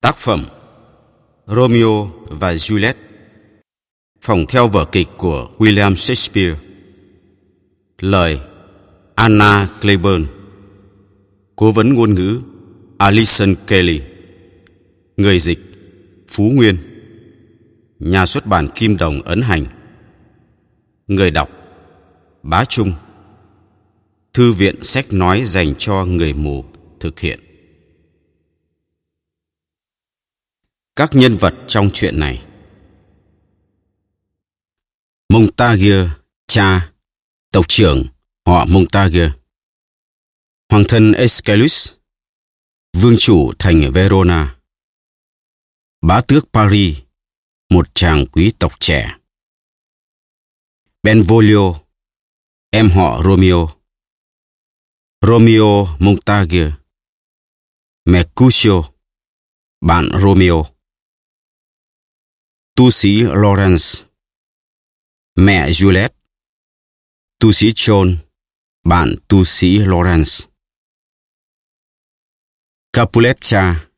Tác 0.00 0.16
phẩm 0.16 0.46
Romeo 1.46 2.10
và 2.28 2.54
Juliet, 2.54 2.94
Phòng 4.22 4.44
theo 4.48 4.68
vở 4.68 4.84
kịch 4.84 5.08
của 5.16 5.48
William 5.58 5.94
Shakespeare. 5.94 6.56
Lời 8.00 8.40
Anna 9.14 9.68
Claiborne. 9.80 10.26
Cố 11.56 11.72
vấn 11.72 11.94
ngôn 11.94 12.14
ngữ 12.14 12.40
Alison 12.98 13.54
Kelly. 13.66 14.00
Người 15.16 15.38
dịch 15.38 15.58
Phú 16.28 16.50
Nguyên. 16.54 16.76
Nhà 17.98 18.26
xuất 18.26 18.46
bản 18.46 18.68
Kim 18.74 18.96
Đồng 18.96 19.22
ấn 19.22 19.40
hành. 19.40 19.66
Người 21.06 21.30
đọc 21.30 21.50
Bá 22.42 22.64
Trung. 22.64 22.92
Thư 24.32 24.52
viện 24.52 24.82
sách 24.82 25.12
nói 25.12 25.42
dành 25.44 25.74
cho 25.78 26.04
người 26.04 26.32
mù 26.32 26.64
thực 27.00 27.20
hiện. 27.20 27.49
Các 31.00 31.10
nhân 31.12 31.36
vật 31.36 31.54
trong 31.66 31.90
chuyện 31.94 32.20
này. 32.20 32.46
Montague, 35.28 36.08
cha, 36.46 36.92
tộc 37.52 37.68
trưởng 37.68 38.06
họ 38.46 38.64
Montague. 38.64 39.30
Hoàng 40.70 40.84
thân 40.88 41.12
Escalus, 41.12 41.94
vương 42.96 43.16
chủ 43.18 43.52
thành 43.58 43.90
Verona. 43.94 44.58
Bá 46.02 46.20
tước 46.28 46.44
Paris, 46.52 46.98
một 47.70 47.94
chàng 47.94 48.24
quý 48.32 48.52
tộc 48.58 48.72
trẻ. 48.80 49.16
Benvolio, 51.02 51.74
em 52.70 52.90
họ 52.90 53.22
Romeo. 53.24 53.68
Romeo 55.26 55.86
Montague. 55.98 56.72
Mercutio, 58.04 58.82
bạn 59.80 60.10
Romeo 60.22 60.79
tu 62.80 62.90
sĩ 62.90 63.22
Lawrence, 63.22 64.04
mẹ 65.36 65.70
Juliet, 65.70 66.08
tu 67.38 67.52
sĩ 67.52 67.66
John, 67.66 68.16
bạn 68.84 69.14
tu 69.28 69.44
sĩ 69.44 69.78
Lawrence. 69.78 70.48
Capulet 72.92 73.36
cha, 73.40 73.88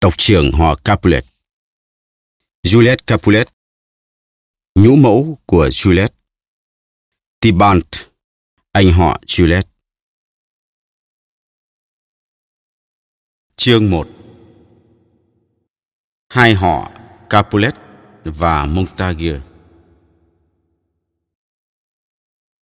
tộc 0.00 0.12
trưởng 0.18 0.52
họ 0.52 0.74
Capulet. 0.84 1.24
Juliet 2.62 2.96
Capulet, 3.06 3.48
nhũ 4.74 4.96
mẫu 4.96 5.38
của 5.46 5.68
Juliet. 5.68 6.08
Tibant, 7.40 7.94
anh 8.72 8.92
họ 8.92 9.20
Juliet. 9.26 9.62
Chương 13.56 13.90
1 13.90 14.08
Hai 16.28 16.54
họ 16.54 16.90
Capulet 17.30 17.85
và 18.34 18.66
Montague. 18.66 19.40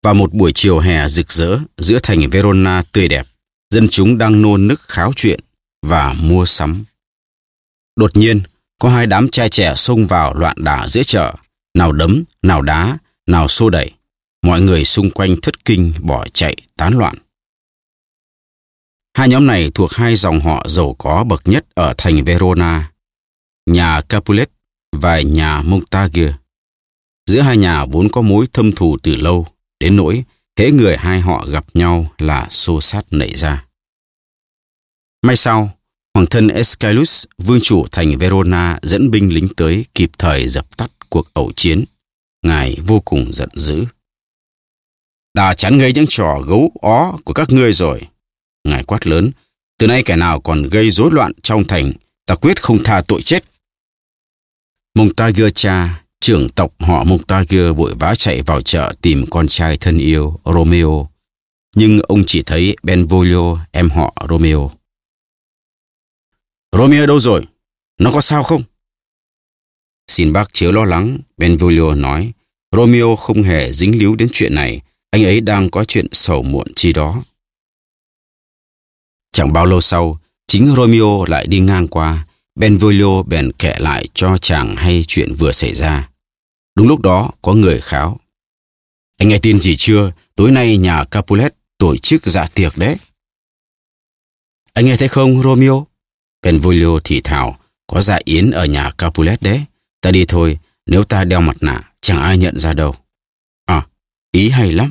Vào 0.03 0.15
một 0.15 0.35
buổi 0.35 0.53
chiều 0.55 0.79
hè 0.79 1.09
rực 1.09 1.33
rỡ 1.33 1.59
giữa 1.77 1.99
thành 2.03 2.31
Verona 2.31 2.83
tươi 2.93 3.09
đẹp, 3.09 3.27
dân 3.71 3.89
chúng 3.89 4.19
đang 4.19 4.43
nôn 4.43 4.67
nức 4.67 4.81
kháo 4.81 5.13
chuyện 5.17 5.41
và 5.83 6.15
mua 6.21 6.45
sắm. 6.45 6.85
Đột 7.97 8.17
nhiên, 8.17 8.41
có 8.79 8.89
hai 8.89 9.07
đám 9.07 9.29
trai 9.29 9.49
trẻ 9.49 9.75
xông 9.77 10.07
vào 10.07 10.35
loạn 10.35 10.57
đả 10.61 10.89
giữa 10.89 11.03
chợ, 11.03 11.35
nào 11.75 11.93
đấm, 11.93 12.25
nào 12.43 12.63
đá, 12.63 12.99
nào 13.27 13.49
xô 13.49 13.71
đẩy. 13.71 13.91
Mọi 14.43 14.61
người 14.61 14.85
xung 14.85 15.11
quanh 15.11 15.37
thất 15.43 15.65
kinh 15.65 15.93
bỏ 16.01 16.27
chạy 16.33 16.57
tán 16.77 16.99
loạn. 16.99 17.15
Hai 19.17 19.29
nhóm 19.29 19.47
này 19.47 19.71
thuộc 19.75 19.93
hai 19.93 20.17
dòng 20.17 20.41
họ 20.41 20.69
giàu 20.69 20.95
có 20.99 21.25
bậc 21.25 21.49
nhất 21.49 21.67
ở 21.75 21.95
thành 21.99 22.25
Verona. 22.25 22.91
Nhà 23.67 24.01
Capulet 24.09 24.51
và 25.01 25.21
nhà 25.21 25.63
Montague. 25.63 26.33
Giữa 27.27 27.41
hai 27.41 27.57
nhà 27.57 27.85
vốn 27.85 28.09
có 28.09 28.23
mối 28.23 28.47
thâm 28.53 28.73
thù 28.73 28.97
từ 29.03 29.17
lâu, 29.17 29.47
đến 29.81 29.97
nỗi 29.97 30.25
hễ 30.59 30.71
người 30.71 30.97
hai 30.97 31.21
họ 31.21 31.47
gặp 31.47 31.65
nhau 31.75 32.13
là 32.19 32.47
xô 32.51 32.81
sát 32.81 33.05
nảy 33.11 33.35
ra. 33.35 33.65
May 35.23 35.37
sau, 35.37 35.71
hoàng 36.15 36.27
thân 36.27 36.49
Escalus 36.49 37.25
vương 37.39 37.61
chủ 37.61 37.87
thành 37.93 38.19
Verona 38.19 38.79
dẫn 38.83 39.11
binh 39.11 39.35
lính 39.35 39.49
tới 39.57 39.85
kịp 39.95 40.11
thời 40.19 40.49
dập 40.49 40.77
tắt 40.77 40.91
cuộc 41.09 41.35
ẩu 41.35 41.53
chiến. 41.57 41.85
Ngài 42.43 42.79
vô 42.87 43.01
cùng 43.01 43.33
giận 43.33 43.49
dữ. 43.55 43.85
đã 45.35 45.55
chán 45.55 45.79
gây 45.79 45.93
những 45.93 46.07
trò 46.09 46.41
gấu 46.47 46.73
ó 46.83 47.19
của 47.25 47.33
các 47.33 47.51
ngươi 47.51 47.73
rồi. 47.73 48.09
Ngài 48.69 48.85
quát 48.85 49.07
lớn, 49.07 49.31
từ 49.79 49.87
nay 49.87 50.03
kẻ 50.05 50.17
nào 50.17 50.41
còn 50.41 50.63
gây 50.63 50.91
rối 50.91 51.11
loạn 51.13 51.33
trong 51.43 51.65
thành, 51.65 51.93
ta 52.27 52.35
quyết 52.35 52.63
không 52.63 52.85
tha 52.85 53.01
tội 53.09 53.23
chết. 53.23 53.45
Montague 54.95 55.51
cha, 55.51 56.05
trưởng 56.21 56.49
tộc 56.49 56.73
họ 56.79 57.05
Montague 57.05 57.71
vội 57.71 57.95
vã 57.95 58.15
chạy 58.15 58.43
vào 58.43 58.61
chợ 58.61 58.93
tìm 59.03 59.25
con 59.31 59.47
trai 59.49 59.77
thân 59.77 59.99
yêu 59.99 60.41
Romeo. 60.45 61.09
Nhưng 61.77 62.01
ông 62.01 62.23
chỉ 62.27 62.43
thấy 62.43 62.77
Benvolio, 62.83 63.57
em 63.73 63.91
họ 63.91 64.15
Romeo. 64.29 64.71
Romeo 66.73 67.07
đâu 67.07 67.21
rồi? 67.21 67.47
Nó 67.99 68.13
có 68.13 68.21
sao 68.21 68.43
không? 68.43 68.63
Xin 70.09 70.33
bác 70.33 70.53
chớ 70.53 70.73
lo 70.73 70.85
lắng, 70.85 71.19
Benvolio 71.37 71.95
nói. 71.95 72.33
Romeo 72.77 73.17
không 73.17 73.43
hề 73.43 73.73
dính 73.73 73.99
líu 73.99 74.17
đến 74.17 74.29
chuyện 74.33 74.55
này, 74.55 74.81
anh 75.11 75.25
ấy 75.25 75.41
đang 75.41 75.71
có 75.71 75.85
chuyện 75.85 76.07
sầu 76.13 76.43
muộn 76.43 76.67
chi 76.77 76.93
đó. 76.93 77.23
Chẳng 79.33 79.53
bao 79.53 79.67
lâu 79.67 79.81
sau, 79.81 80.21
chính 80.47 80.67
Romeo 80.77 81.25
lại 81.29 81.47
đi 81.47 81.61
ngang 81.61 81.89
qua, 81.89 82.27
Benvolio 82.55 83.23
bèn 83.23 83.53
kể 83.53 83.75
lại 83.79 84.09
cho 84.15 84.39
chàng 84.39 84.77
hay 84.77 85.05
chuyện 85.07 85.33
vừa 85.35 85.53
xảy 85.53 85.75
ra. 85.75 86.11
Đúng 86.77 86.89
lúc 86.89 87.01
đó 87.01 87.31
có 87.43 87.53
người 87.53 87.81
kháo. 87.81 88.21
Anh 89.17 89.29
nghe 89.29 89.39
tin 89.39 89.59
gì 89.59 89.77
chưa? 89.77 90.13
Tối 90.37 90.51
nay 90.51 90.77
nhà 90.77 91.05
Capulet 91.05 91.55
tổ 91.79 91.97
chức 91.97 92.23
dạ 92.23 92.47
tiệc 92.55 92.79
đấy. 92.79 92.97
Anh 94.73 94.85
nghe 94.85 94.97
thấy 94.97 95.09
không, 95.09 95.43
Romeo? 95.43 95.87
Benvolio 96.43 96.99
thì 97.05 97.21
thào, 97.21 97.59
có 97.87 98.01
dạ 98.01 98.19
yến 98.25 98.51
ở 98.51 98.65
nhà 98.65 98.91
Capulet 98.99 99.43
đấy. 99.43 99.65
Ta 100.01 100.11
đi 100.11 100.25
thôi, 100.29 100.59
nếu 100.87 101.05
ta 101.05 101.25
đeo 101.25 101.41
mặt 101.41 101.57
nạ, 101.61 101.91
chẳng 102.01 102.23
ai 102.23 102.39
nhận 102.39 102.59
ra 102.59 102.73
đâu. 102.73 102.95
À, 103.67 103.87
ý 104.33 104.51
hay 104.51 104.73
lắm. 104.73 104.91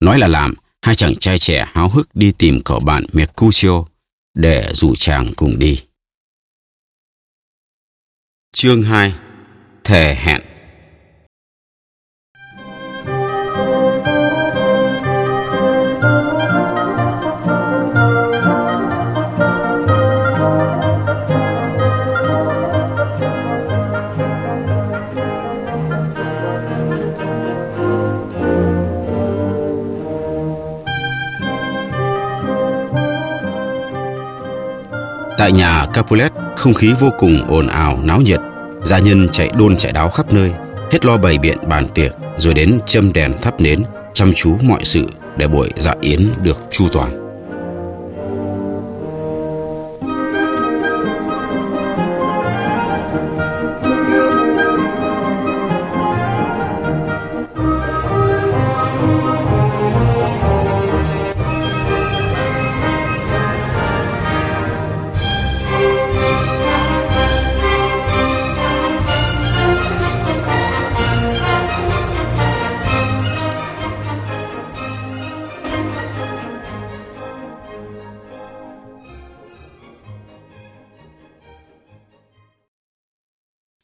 Nói 0.00 0.18
là 0.18 0.28
làm, 0.28 0.54
hai 0.82 0.94
chàng 0.94 1.16
trai 1.16 1.38
trẻ 1.38 1.66
háo 1.72 1.88
hức 1.88 2.14
đi 2.14 2.32
tìm 2.38 2.60
cậu 2.64 2.80
bạn 2.80 3.04
Mercutio 3.12 3.84
để 4.34 4.68
rủ 4.72 4.94
chàng 4.96 5.32
cùng 5.36 5.58
đi. 5.58 5.78
Chương 8.56 8.82
2 8.82 9.12
Thề 9.84 10.14
hẹn. 10.14 10.40
Tại 35.42 35.52
nhà 35.52 35.86
Capulet, 35.94 36.32
không 36.56 36.74
khí 36.74 36.92
vô 37.00 37.08
cùng 37.18 37.44
ồn 37.48 37.66
ào, 37.66 38.00
náo 38.02 38.20
nhiệt. 38.20 38.40
Gia 38.82 38.98
nhân 38.98 39.28
chạy 39.32 39.50
đôn 39.58 39.76
chạy 39.76 39.92
đáo 39.92 40.10
khắp 40.10 40.32
nơi, 40.32 40.52
hết 40.90 41.06
lo 41.06 41.16
bày 41.16 41.38
biện 41.38 41.58
bàn 41.68 41.88
tiệc, 41.94 42.12
rồi 42.38 42.54
đến 42.54 42.80
châm 42.86 43.12
đèn 43.12 43.32
thắp 43.42 43.60
nến, 43.60 43.82
chăm 44.14 44.32
chú 44.32 44.56
mọi 44.62 44.84
sự 44.84 45.06
để 45.36 45.48
buổi 45.48 45.68
dạ 45.76 45.94
yến 46.00 46.28
được 46.42 46.58
chu 46.70 46.88
toàn. 46.92 47.21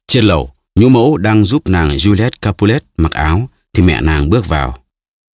Trên 0.09 0.25
lầu, 0.25 0.51
nhũ 0.75 0.89
mẫu 0.89 1.17
đang 1.17 1.45
giúp 1.45 1.69
nàng 1.69 1.89
Juliet 1.89 2.31
Capulet 2.41 2.85
mặc 2.97 3.13
áo 3.13 3.49
thì 3.73 3.83
mẹ 3.83 4.01
nàng 4.01 4.31
bước 4.31 4.49
vào. 4.49 4.85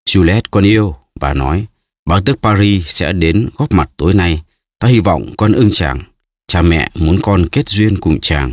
Juliet 0.09 0.43
con 0.51 0.65
yêu, 0.65 0.97
bà 1.21 1.35
nói, 1.35 1.67
bác 2.05 2.21
tước 2.25 2.43
Paris 2.43 2.87
sẽ 2.89 3.13
đến 3.13 3.49
góp 3.57 3.73
mặt 3.73 3.91
tối 3.97 4.15
nay. 4.15 4.43
Ta 4.79 4.89
hy 4.89 5.01
vọng 5.01 5.35
con 5.39 5.53
ưng 5.53 5.71
chàng. 5.73 6.03
cha 6.47 6.63
mẹ 6.63 6.91
muốn 6.95 7.19
con 7.23 7.49
kết 7.53 7.69
duyên 7.69 8.01
cùng 8.01 8.21
chàng. 8.21 8.53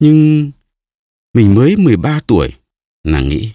Nhưng 0.00 0.50
mình 1.34 1.54
mới 1.54 1.76
13 1.76 2.20
tuổi, 2.26 2.52
nàng 3.04 3.28
nghĩ. 3.28 3.52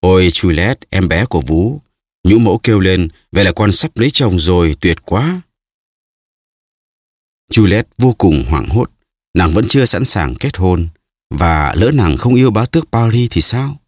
Ôi 0.00 0.28
Juliet, 0.28 0.74
em 0.90 1.08
bé 1.08 1.24
của 1.24 1.40
Vũ, 1.40 1.80
nhũ 2.24 2.38
mẫu 2.38 2.60
kêu 2.62 2.80
lên, 2.80 3.08
vậy 3.32 3.44
là 3.44 3.52
con 3.52 3.72
sắp 3.72 3.96
lấy 3.96 4.10
chồng 4.10 4.38
rồi, 4.38 4.76
tuyệt 4.80 4.98
quá. 5.04 5.40
Juliet 7.52 7.84
vô 7.98 8.14
cùng 8.18 8.44
hoảng 8.48 8.68
hốt, 8.68 8.90
nàng 9.38 9.52
vẫn 9.52 9.64
chưa 9.68 9.84
sẵn 9.84 10.04
sàng 10.04 10.34
kết 10.34 10.56
hôn, 10.56 10.88
và 11.30 11.74
lỡ 11.74 11.90
nàng 11.94 12.16
không 12.16 12.34
yêu 12.34 12.50
bá 12.50 12.66
tước 12.66 12.88
Paris 12.92 13.30
thì 13.30 13.40
sao? 13.40 13.80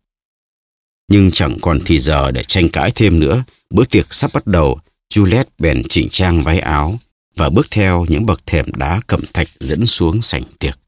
Nhưng 1.08 1.30
chẳng 1.30 1.56
còn 1.62 1.80
thì 1.84 1.98
giờ 1.98 2.30
để 2.30 2.42
tranh 2.42 2.68
cãi 2.68 2.90
thêm 2.94 3.20
nữa, 3.20 3.44
bữa 3.70 3.84
tiệc 3.84 4.14
sắp 4.14 4.30
bắt 4.34 4.46
đầu, 4.46 4.80
Juliet 5.14 5.44
bèn 5.58 5.82
chỉnh 5.88 6.08
trang 6.10 6.42
váy 6.42 6.58
áo 6.60 6.98
và 7.36 7.50
bước 7.50 7.66
theo 7.70 8.06
những 8.08 8.26
bậc 8.26 8.46
thềm 8.46 8.66
đá 8.76 9.00
cẩm 9.06 9.20
thạch 9.32 9.48
dẫn 9.60 9.86
xuống 9.86 10.22
sảnh 10.22 10.42
tiệc. 10.58 10.78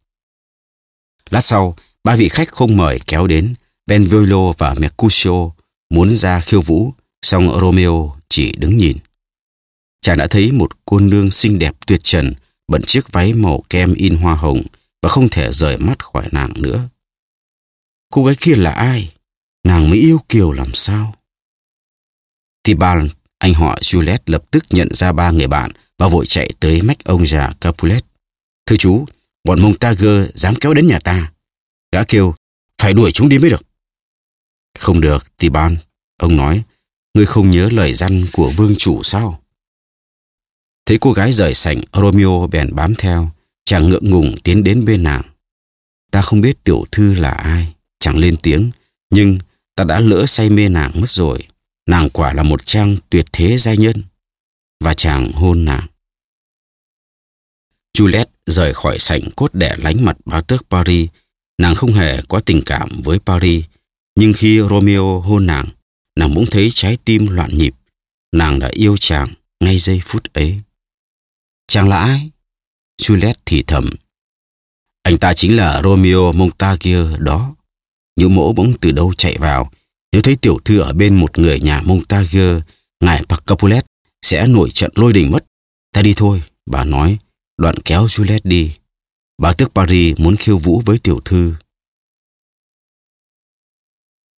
Lát 1.31 1.41
sau, 1.41 1.77
ba 2.05 2.17
vị 2.17 2.29
khách 2.29 2.49
không 2.49 2.77
mời 2.77 3.01
kéo 3.07 3.27
đến, 3.27 3.55
Benvolio 3.87 4.53
và 4.53 4.75
Mercutio 4.75 5.51
muốn 5.91 6.11
ra 6.11 6.41
khiêu 6.41 6.61
vũ, 6.61 6.95
song 7.23 7.61
Romeo 7.61 8.17
chỉ 8.29 8.53
đứng 8.57 8.79
nhìn. 8.79 8.97
Chàng 10.01 10.19
đã 10.19 10.27
thấy 10.27 10.53
một 10.53 10.71
cô 10.85 10.99
nương 10.99 11.31
xinh 11.31 11.59
đẹp 11.59 11.75
tuyệt 11.87 12.01
trần, 12.05 12.35
bận 12.73 12.83
chiếc 12.87 13.13
váy 13.13 13.33
màu 13.33 13.63
kem 13.71 13.95
in 13.95 14.17
hoa 14.17 14.35
hồng 14.35 14.63
và 15.03 15.09
không 15.09 15.29
thể 15.29 15.53
rời 15.53 15.79
mắt 15.79 16.05
khỏi 16.05 16.29
nàng 16.33 16.53
nữa. 16.57 16.89
Cô 18.13 18.25
gái 18.25 18.35
kia 18.41 18.57
là 18.57 18.71
ai? 18.71 19.15
Nàng 19.65 19.91
mới 19.91 19.99
yêu 19.99 20.19
Kiều 20.29 20.53
làm 20.53 20.75
sao? 20.75 21.15
Tibal, 22.63 23.07
anh 23.39 23.55
họ 23.55 23.79
Juliet 23.81 24.19
lập 24.27 24.45
tức 24.51 24.65
nhận 24.71 24.89
ra 24.95 25.13
ba 25.13 25.31
người 25.31 25.47
bạn 25.47 25.71
và 25.99 26.09
vội 26.09 26.27
chạy 26.27 26.51
tới 26.61 26.83
mách 26.83 27.05
ông 27.05 27.27
già 27.27 27.53
Capulet. 27.61 28.05
Thưa 28.67 28.77
chú, 28.77 29.05
bọn 29.45 29.63
Montague 29.63 30.27
dám 30.35 30.55
kéo 30.55 30.75
đến 30.75 30.87
nhà 30.87 30.99
ta. 30.99 31.33
Gã 31.93 32.05
kêu, 32.05 32.35
phải 32.83 32.95
đuổi 32.95 33.11
chúng 33.13 33.29
đi 33.29 33.39
mới 33.39 33.51
được. 33.51 33.63
Không 34.79 35.01
được, 35.01 35.37
Tiban, 35.37 35.77
ông 36.17 36.37
nói, 36.37 36.63
ngươi 37.15 37.27
không 37.27 37.51
nhớ 37.51 37.69
lời 37.73 37.95
răn 37.95 38.25
của 38.33 38.51
vương 38.57 38.75
chủ 38.79 39.03
sao? 39.03 39.42
Thấy 40.87 40.99
cô 41.01 41.13
gái 41.13 41.33
rời 41.33 41.55
sảnh, 41.55 41.81
Romeo 41.93 42.49
bèn 42.53 42.75
bám 42.75 42.95
theo, 42.95 43.31
chàng 43.65 43.89
ngượng 43.89 44.11
ngùng 44.11 44.35
tiến 44.45 44.65
đến 44.65 44.85
bên 44.85 45.03
nàng. 45.03 45.23
Ta 46.11 46.23
không 46.23 46.41
biết 46.41 46.65
tiểu 46.65 46.85
thư 46.93 47.15
là 47.15 47.31
ai, 47.31 47.75
chẳng 47.99 48.19
lên 48.19 48.37
tiếng, 48.43 48.71
nhưng 49.11 49.39
ta 49.77 49.85
đã 49.85 50.01
lỡ 50.01 50.27
say 50.27 50.51
mê 50.51 50.69
nàng 50.69 51.01
mất 51.01 51.09
rồi. 51.09 51.39
Nàng 51.87 52.11
quả 52.11 52.33
là 52.33 52.43
một 52.43 52.67
trang 52.67 52.97
tuyệt 53.11 53.25
thế 53.33 53.59
giai 53.59 53.77
nhân. 53.77 54.03
Và 54.85 54.95
chàng 54.95 55.33
hôn 55.33 55.65
nàng. 55.65 55.87
Juliet 57.99 58.27
rời 58.47 58.75
khỏi 58.75 58.99
sảnh 58.99 59.31
cốt 59.37 59.55
để 59.55 59.77
lánh 59.79 60.05
mặt 60.05 60.17
bá 60.25 60.41
tước 60.41 60.67
Paris. 60.71 61.09
Nàng 61.59 61.75
không 61.75 61.93
hề 61.93 62.23
có 62.29 62.41
tình 62.41 62.63
cảm 62.67 63.01
với 63.05 63.19
Paris. 63.19 63.65
Nhưng 64.17 64.33
khi 64.33 64.61
Romeo 64.71 65.21
hôn 65.21 65.47
nàng, 65.47 65.69
nàng 66.17 66.35
bỗng 66.35 66.47
thấy 66.47 66.71
trái 66.75 66.99
tim 67.05 67.27
loạn 67.27 67.59
nhịp. 67.59 67.75
Nàng 68.33 68.59
đã 68.59 68.69
yêu 68.73 68.97
chàng 68.97 69.35
ngay 69.61 69.79
giây 69.79 70.01
phút 70.05 70.33
ấy. 70.33 70.61
Chàng 71.73 71.89
là 71.89 71.99
ai? 71.99 72.31
Juliet 73.03 73.35
thì 73.47 73.65
thầm. 73.67 73.91
Anh 75.03 75.19
ta 75.19 75.33
chính 75.35 75.57
là 75.57 75.83
Romeo 75.83 76.33
Montague 76.33 77.17
đó. 77.19 77.55
Nhũ 78.17 78.29
mỗ 78.29 78.53
bỗng 78.53 78.73
từ 78.81 78.91
đâu 78.91 79.13
chạy 79.17 79.37
vào. 79.39 79.71
Nếu 80.13 80.23
thấy 80.23 80.37
tiểu 80.37 80.59
thư 80.65 80.81
ở 80.81 80.93
bên 80.93 81.21
một 81.21 81.39
người 81.39 81.61
nhà 81.61 81.83
Montague, 81.83 82.61
ngài 83.01 83.23
Pacapulet 83.29 83.87
sẽ 84.23 84.47
nổi 84.47 84.71
trận 84.71 84.91
lôi 84.95 85.13
đình 85.13 85.31
mất. 85.31 85.45
Ta 85.93 86.03
đi 86.03 86.15
thôi, 86.17 86.43
bà 86.67 86.85
nói, 86.85 87.19
đoạn 87.59 87.75
kéo 87.85 88.07
Juliet 88.07 88.41
đi. 88.45 88.77
Bà 89.39 89.53
tước 89.53 89.75
Paris 89.75 90.19
muốn 90.19 90.37
khiêu 90.37 90.59
vũ 90.59 90.83
với 90.87 90.99
tiểu 90.99 91.21
thư. 91.25 91.55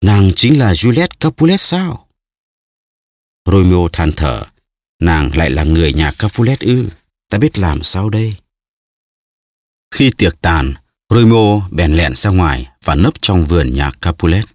Nàng 0.05 0.31
chính 0.35 0.59
là 0.59 0.73
Juliet 0.73 1.07
Capulet 1.19 1.59
sao? 1.59 2.07
Romeo 3.51 3.87
than 3.93 4.11
thở, 4.17 4.45
nàng 4.99 5.37
lại 5.37 5.49
là 5.49 5.63
người 5.63 5.93
nhà 5.93 6.11
Capulet 6.19 6.59
ư, 6.59 6.89
ta 7.33 7.39
biết 7.39 7.59
làm 7.59 7.83
sao 7.83 8.09
đây? 8.09 8.33
Khi 9.95 10.11
tiệc 10.17 10.41
tàn, 10.41 10.73
Romeo 11.09 11.61
bèn 11.71 11.93
lẹn 11.95 12.15
ra 12.15 12.29
ngoài 12.29 12.67
và 12.83 12.95
nấp 12.95 13.21
trong 13.21 13.45
vườn 13.45 13.73
nhà 13.73 13.91
Capulet. 14.01 14.45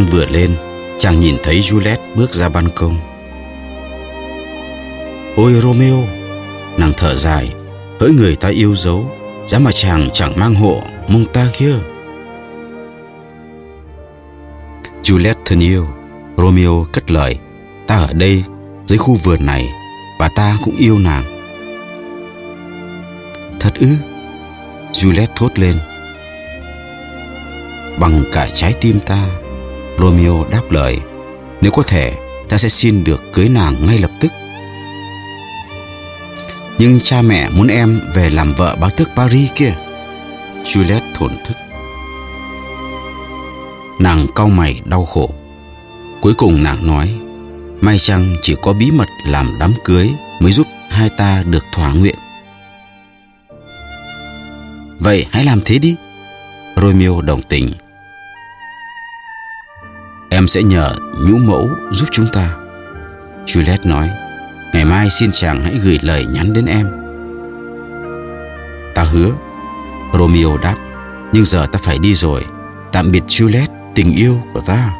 Trăng 0.00 0.06
vừa 0.06 0.26
lên, 0.26 0.56
chàng 0.98 1.20
nhìn 1.20 1.36
thấy 1.42 1.60
Juliet 1.60 1.96
bước 2.16 2.32
ra 2.32 2.48
ban 2.48 2.68
công. 2.74 3.00
Ôi 5.36 5.52
Romeo, 5.52 5.98
nàng 6.76 6.92
thở 6.96 7.16
dài, 7.16 7.52
hỡi 8.00 8.10
người 8.10 8.36
ta 8.36 8.48
yêu 8.48 8.76
dấu, 8.76 9.10
giá 9.46 9.58
mà 9.58 9.70
chàng 9.72 10.08
chẳng 10.12 10.32
mang 10.36 10.54
hộ 10.54 10.82
mông 11.08 11.24
ta 11.32 11.46
kia. 11.58 11.74
Juliet 15.02 15.34
thân 15.44 15.60
yêu, 15.60 15.86
Romeo 16.36 16.86
cất 16.92 17.10
lời, 17.10 17.38
ta 17.86 17.96
ở 17.96 18.12
đây, 18.12 18.44
dưới 18.86 18.98
khu 18.98 19.14
vườn 19.14 19.46
này, 19.46 19.68
và 20.18 20.28
ta 20.34 20.58
cũng 20.64 20.76
yêu 20.76 20.98
nàng. 20.98 21.24
Thật 23.60 23.74
ư? 23.80 23.88
Juliet 24.92 25.28
thốt 25.36 25.58
lên. 25.58 25.76
Bằng 27.98 28.24
cả 28.32 28.46
trái 28.52 28.74
tim 28.80 29.00
ta, 29.00 29.26
Romeo 30.00 30.46
đáp 30.50 30.62
lời, 30.70 30.98
Nếu 31.60 31.72
có 31.72 31.82
thể, 31.82 32.12
ta 32.48 32.58
sẽ 32.58 32.68
xin 32.68 33.04
được 33.04 33.22
cưới 33.32 33.48
nàng 33.48 33.86
ngay 33.86 33.98
lập 33.98 34.10
tức. 34.20 34.32
Nhưng 36.78 37.00
cha 37.00 37.22
mẹ 37.22 37.48
muốn 37.48 37.66
em 37.66 38.00
về 38.14 38.30
làm 38.30 38.54
vợ 38.54 38.76
báo 38.80 38.90
tước 38.90 39.08
Paris 39.16 39.50
kia. 39.54 39.74
Juliet 40.64 41.00
thổn 41.14 41.30
thức. 41.44 41.56
Nàng 43.98 44.26
cau 44.34 44.48
mày, 44.48 44.80
đau 44.84 45.04
khổ. 45.04 45.30
Cuối 46.20 46.34
cùng 46.34 46.62
nàng 46.62 46.86
nói 46.86 47.14
May 47.80 47.98
chăng 47.98 48.36
chỉ 48.42 48.54
có 48.62 48.72
bí 48.72 48.90
mật 48.90 49.08
làm 49.26 49.56
đám 49.58 49.72
cưới 49.84 50.10
Mới 50.40 50.52
giúp 50.52 50.66
hai 50.90 51.08
ta 51.08 51.42
được 51.46 51.64
thỏa 51.72 51.92
nguyện? 51.92 52.16
Vậy 54.98 55.26
hãy 55.30 55.44
làm 55.44 55.60
thế 55.64 55.78
đi. 55.78 55.96
Romeo 56.76 57.20
đồng 57.20 57.42
tình. 57.42 57.70
Em 60.40 60.48
sẽ 60.48 60.62
nhờ 60.62 60.96
nhũ 61.28 61.38
mẫu 61.38 61.68
giúp 61.90 62.06
chúng 62.10 62.26
ta. 62.32 62.56
Juliet 63.46 63.78
nói, 63.84 64.10
Ngày 64.72 64.84
mai 64.84 65.10
xin 65.10 65.30
chàng 65.32 65.60
hãy 65.60 65.74
gửi 65.84 65.98
lời 66.02 66.26
nhắn 66.26 66.52
đến 66.52 66.66
em. 66.66 66.86
Ta 68.94 69.02
hứa, 69.02 69.30
Romeo 70.18 70.58
đáp, 70.62 70.74
Nhưng 71.32 71.44
giờ 71.44 71.66
ta 71.72 71.78
phải 71.82 71.98
đi 71.98 72.14
rồi. 72.14 72.44
Tạm 72.92 73.10
biệt 73.10 73.22
Juliet, 73.26 73.66
tình 73.94 74.14
yêu 74.14 74.40
của 74.52 74.60
ta. 74.60 74.90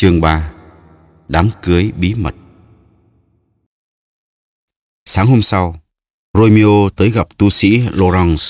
Chương 0.00 0.20
3 0.20 0.52
Đám 1.28 1.50
cưới 1.62 1.92
bí 1.96 2.14
mật 2.14 2.34
Sáng 5.04 5.26
hôm 5.26 5.42
sau, 5.42 5.80
Romeo 6.34 6.88
tới 6.96 7.10
gặp 7.10 7.28
tu 7.36 7.50
sĩ 7.50 7.78
Laurence. 7.92 8.44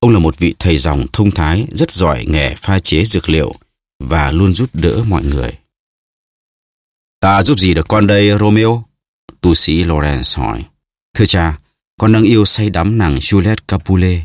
Ông 0.00 0.12
là 0.12 0.18
một 0.18 0.38
vị 0.38 0.54
thầy 0.58 0.76
dòng 0.76 1.06
thông 1.12 1.30
thái, 1.30 1.66
rất 1.72 1.90
giỏi 1.90 2.24
nghề 2.28 2.54
pha 2.54 2.78
chế 2.78 3.04
dược 3.04 3.28
liệu 3.28 3.54
và 4.04 4.32
luôn 4.32 4.54
giúp 4.54 4.70
đỡ 4.72 5.04
mọi 5.08 5.24
người. 5.24 5.58
Ta 7.20 7.42
giúp 7.42 7.58
gì 7.58 7.74
được 7.74 7.88
con 7.88 8.06
đây, 8.06 8.38
Romeo? 8.40 8.84
Tu 9.40 9.54
sĩ 9.54 9.84
Laurence 9.84 10.42
hỏi. 10.42 10.64
Thưa 11.14 11.24
cha, 11.24 11.58
con 12.00 12.12
đang 12.12 12.22
yêu 12.22 12.44
say 12.44 12.70
đắm 12.70 12.98
nàng 12.98 13.14
Juliet 13.14 13.56
Capulet. 13.68 14.20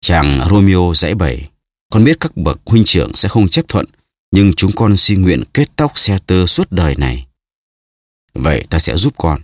Chàng 0.00 0.48
Romeo 0.50 0.92
dãy 0.94 1.14
bày. 1.14 1.50
Con 1.92 2.04
biết 2.04 2.16
các 2.20 2.36
bậc 2.36 2.60
huynh 2.66 2.84
trưởng 2.84 3.14
sẽ 3.14 3.28
không 3.28 3.48
chấp 3.48 3.68
thuận, 3.68 3.86
nhưng 4.36 4.52
chúng 4.52 4.72
con 4.72 4.96
xin 4.96 5.22
nguyện 5.22 5.42
kết 5.54 5.76
tóc 5.76 5.92
xe 5.94 6.18
tơ 6.26 6.46
suốt 6.46 6.72
đời 6.72 6.94
này. 6.96 7.26
Vậy 8.34 8.64
ta 8.70 8.78
sẽ 8.78 8.96
giúp 8.96 9.14
con. 9.16 9.40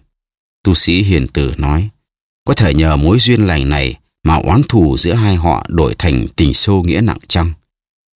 Tu 0.64 0.74
sĩ 0.74 1.02
hiền 1.02 1.28
tử 1.28 1.54
nói, 1.58 1.88
có 2.44 2.54
thể 2.54 2.74
nhờ 2.74 2.96
mối 2.96 3.18
duyên 3.18 3.46
lành 3.46 3.68
này 3.68 3.94
mà 4.22 4.34
oán 4.34 4.62
thù 4.68 4.96
giữa 4.98 5.14
hai 5.14 5.36
họ 5.36 5.66
đổi 5.68 5.94
thành 5.98 6.26
tình 6.36 6.54
sâu 6.54 6.82
nghĩa 6.82 7.00
nặng 7.00 7.18
chăng? 7.28 7.52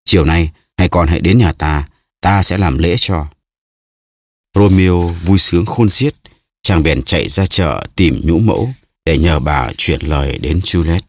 Chiều 0.04 0.24
nay, 0.24 0.50
hai 0.76 0.88
con 0.88 1.08
hãy 1.08 1.20
đến 1.20 1.38
nhà 1.38 1.52
ta, 1.52 1.88
ta 2.20 2.42
sẽ 2.42 2.58
làm 2.58 2.78
lễ 2.78 2.96
cho. 2.98 3.26
Romeo 4.54 5.00
vui 5.02 5.38
sướng 5.38 5.66
khôn 5.66 5.88
xiết, 5.88 6.14
chàng 6.62 6.82
bèn 6.82 7.02
chạy 7.02 7.28
ra 7.28 7.46
chợ 7.46 7.86
tìm 7.94 8.20
nhũ 8.24 8.38
mẫu 8.38 8.68
để 9.04 9.18
nhờ 9.18 9.38
bà 9.38 9.70
chuyển 9.76 10.00
lời 10.00 10.38
đến 10.38 10.60
Juliet. 10.64 11.00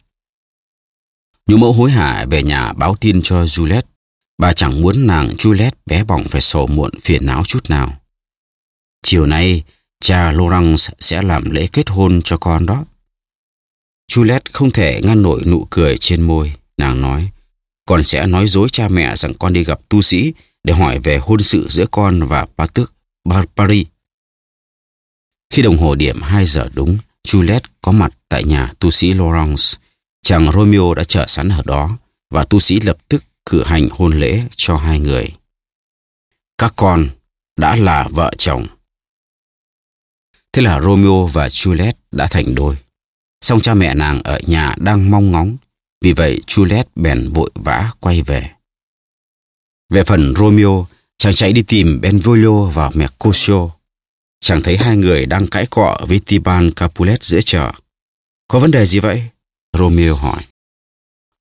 Nhũ 1.48 1.58
mẫu 1.58 1.74
hối 1.74 1.92
hả 1.92 2.26
về 2.30 2.44
nhà 2.44 2.74
báo 2.74 2.96
tin 2.96 3.22
cho 3.22 3.44
Juliet. 3.44 3.82
Bà 4.38 4.54
chẳng 4.54 4.82
muốn 4.82 5.08
nàng 5.08 5.28
Juliet 5.28 5.72
bé 5.86 6.04
bỏng 6.04 6.24
phải 6.24 6.42
sổ 6.42 6.68
muộn 6.68 6.92
phiền 7.02 7.26
não 7.26 7.44
chút 7.44 7.70
nào. 7.70 8.02
Chiều 9.04 9.26
nay, 9.26 9.64
cha 10.02 10.32
Laurence 10.32 10.94
sẽ 11.00 11.22
làm 11.22 11.50
lễ 11.50 11.68
kết 11.72 11.90
hôn 11.90 12.22
cho 12.24 12.38
con 12.38 12.66
đó. 12.66 12.86
Juliet 14.12 14.40
không 14.54 14.72
thể 14.72 15.02
ngăn 15.04 15.22
nổi 15.22 15.42
nụ 15.46 15.68
cười 15.70 15.98
trên 15.98 16.22
môi. 16.22 16.54
Nàng 16.78 17.02
nói, 17.02 17.30
con 17.86 18.04
sẽ 18.04 18.28
nói 18.28 18.48
dối 18.48 18.70
cha 18.72 18.88
mẹ 18.88 19.16
rằng 19.16 19.34
con 19.34 19.54
đi 19.54 19.64
gặp 19.64 19.80
tu 19.90 20.02
sĩ 20.02 20.34
để 20.64 20.74
hỏi 20.74 21.00
về 21.00 21.18
hôn 21.18 21.40
sự 21.40 21.68
giữa 21.70 21.86
con 21.92 22.24
và 22.24 22.48
Patrick 22.58 22.94
Barbary. 23.30 23.86
Khi 25.54 25.62
đồng 25.62 25.78
hồ 25.78 25.96
điểm 25.96 26.22
2 26.22 26.46
giờ 26.46 26.70
đúng, 26.74 26.98
Juliet 27.28 27.62
có 27.82 27.92
mặt 27.92 28.14
tại 28.30 28.44
nhà 28.44 28.74
tu 28.80 28.92
sĩ 28.92 29.14
Laurence. 29.14 29.64
Chàng 30.24 30.52
Romeo 30.52 30.94
đã 30.94 31.04
chờ 31.04 31.26
sẵn 31.28 31.50
ở 31.50 31.62
đó 31.66 31.98
và 32.30 32.44
tu 32.44 32.60
sĩ 32.60 32.80
lập 32.80 32.98
tức 33.08 33.24
cử 33.50 33.64
hành 33.64 33.88
hôn 33.92 34.20
lễ 34.20 34.42
cho 34.56 34.76
hai 34.76 35.00
người. 35.00 35.32
Các 36.58 36.74
con 36.76 37.10
đã 37.60 37.76
là 37.76 38.08
vợ 38.12 38.32
chồng. 38.38 38.68
Thế 40.54 40.62
là 40.62 40.82
Romeo 40.82 41.28
và 41.28 41.48
Juliet 41.48 41.94
đã 42.12 42.28
thành 42.32 42.56
đôi. 42.56 42.76
Song 43.42 43.62
cha 43.62 43.74
mẹ 43.74 43.94
nàng 43.94 44.24
ở 44.24 44.40
nhà 44.48 44.76
đang 44.78 45.12
mong 45.12 45.32
ngóng, 45.32 45.58
vì 46.02 46.14
vậy 46.14 46.42
Juliet 46.48 46.84
bèn 46.96 47.34
vội 47.34 47.52
vã 47.56 47.92
quay 48.00 48.22
về. 48.22 48.50
Về 49.90 50.04
phần 50.04 50.34
Romeo, 50.36 50.88
chàng 51.18 51.34
chạy 51.34 51.54
đi 51.54 51.62
tìm 51.62 52.02
Benvolio 52.02 52.64
và 52.64 52.92
Mercutio. 52.94 53.70
Chàng 54.40 54.64
thấy 54.64 54.78
hai 54.78 54.98
người 54.98 55.26
đang 55.26 55.48
cãi 55.48 55.66
cọ 55.70 56.00
với 56.08 56.22
Tiban 56.26 56.72
Capulet 56.72 57.24
giữa 57.24 57.42
chợ. 57.42 57.72
Có 58.48 58.60
vấn 58.60 58.72
đề 58.72 58.86
gì 58.86 59.00
vậy? 59.00 59.24
Romeo 59.78 60.16
hỏi. 60.16 60.44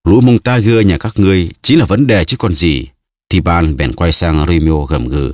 Lũ 0.07 0.21
mông 0.21 0.39
ta 0.39 0.59
gưa 0.59 0.81
nhà 0.81 0.99
các 0.99 1.13
ngươi 1.17 1.51
chính 1.63 1.79
là 1.79 1.85
vấn 1.85 2.07
đề 2.07 2.25
chứ 2.25 2.37
còn 2.37 2.55
gì. 2.55 2.89
thì 3.29 3.41
ban 3.41 3.77
bèn 3.77 3.95
quay 3.95 4.13
sang 4.13 4.47
Romeo 4.47 4.83
gầm 4.83 5.09
gừ. 5.09 5.33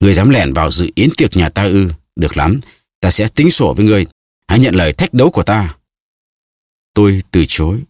Người 0.00 0.14
dám 0.14 0.28
lẻn 0.28 0.52
vào 0.52 0.70
dự 0.70 0.90
yến 0.94 1.10
tiệc 1.16 1.36
nhà 1.36 1.48
ta 1.48 1.64
ư. 1.64 1.92
Được 2.16 2.36
lắm, 2.36 2.60
ta 3.00 3.10
sẽ 3.10 3.28
tính 3.28 3.50
sổ 3.50 3.74
với 3.76 3.86
ngươi. 3.86 4.06
Hãy 4.48 4.58
nhận 4.58 4.74
lời 4.74 4.92
thách 4.92 5.14
đấu 5.14 5.30
của 5.30 5.42
ta. 5.42 5.76
Tôi 6.94 7.22
từ 7.30 7.44
chối. 7.48 7.82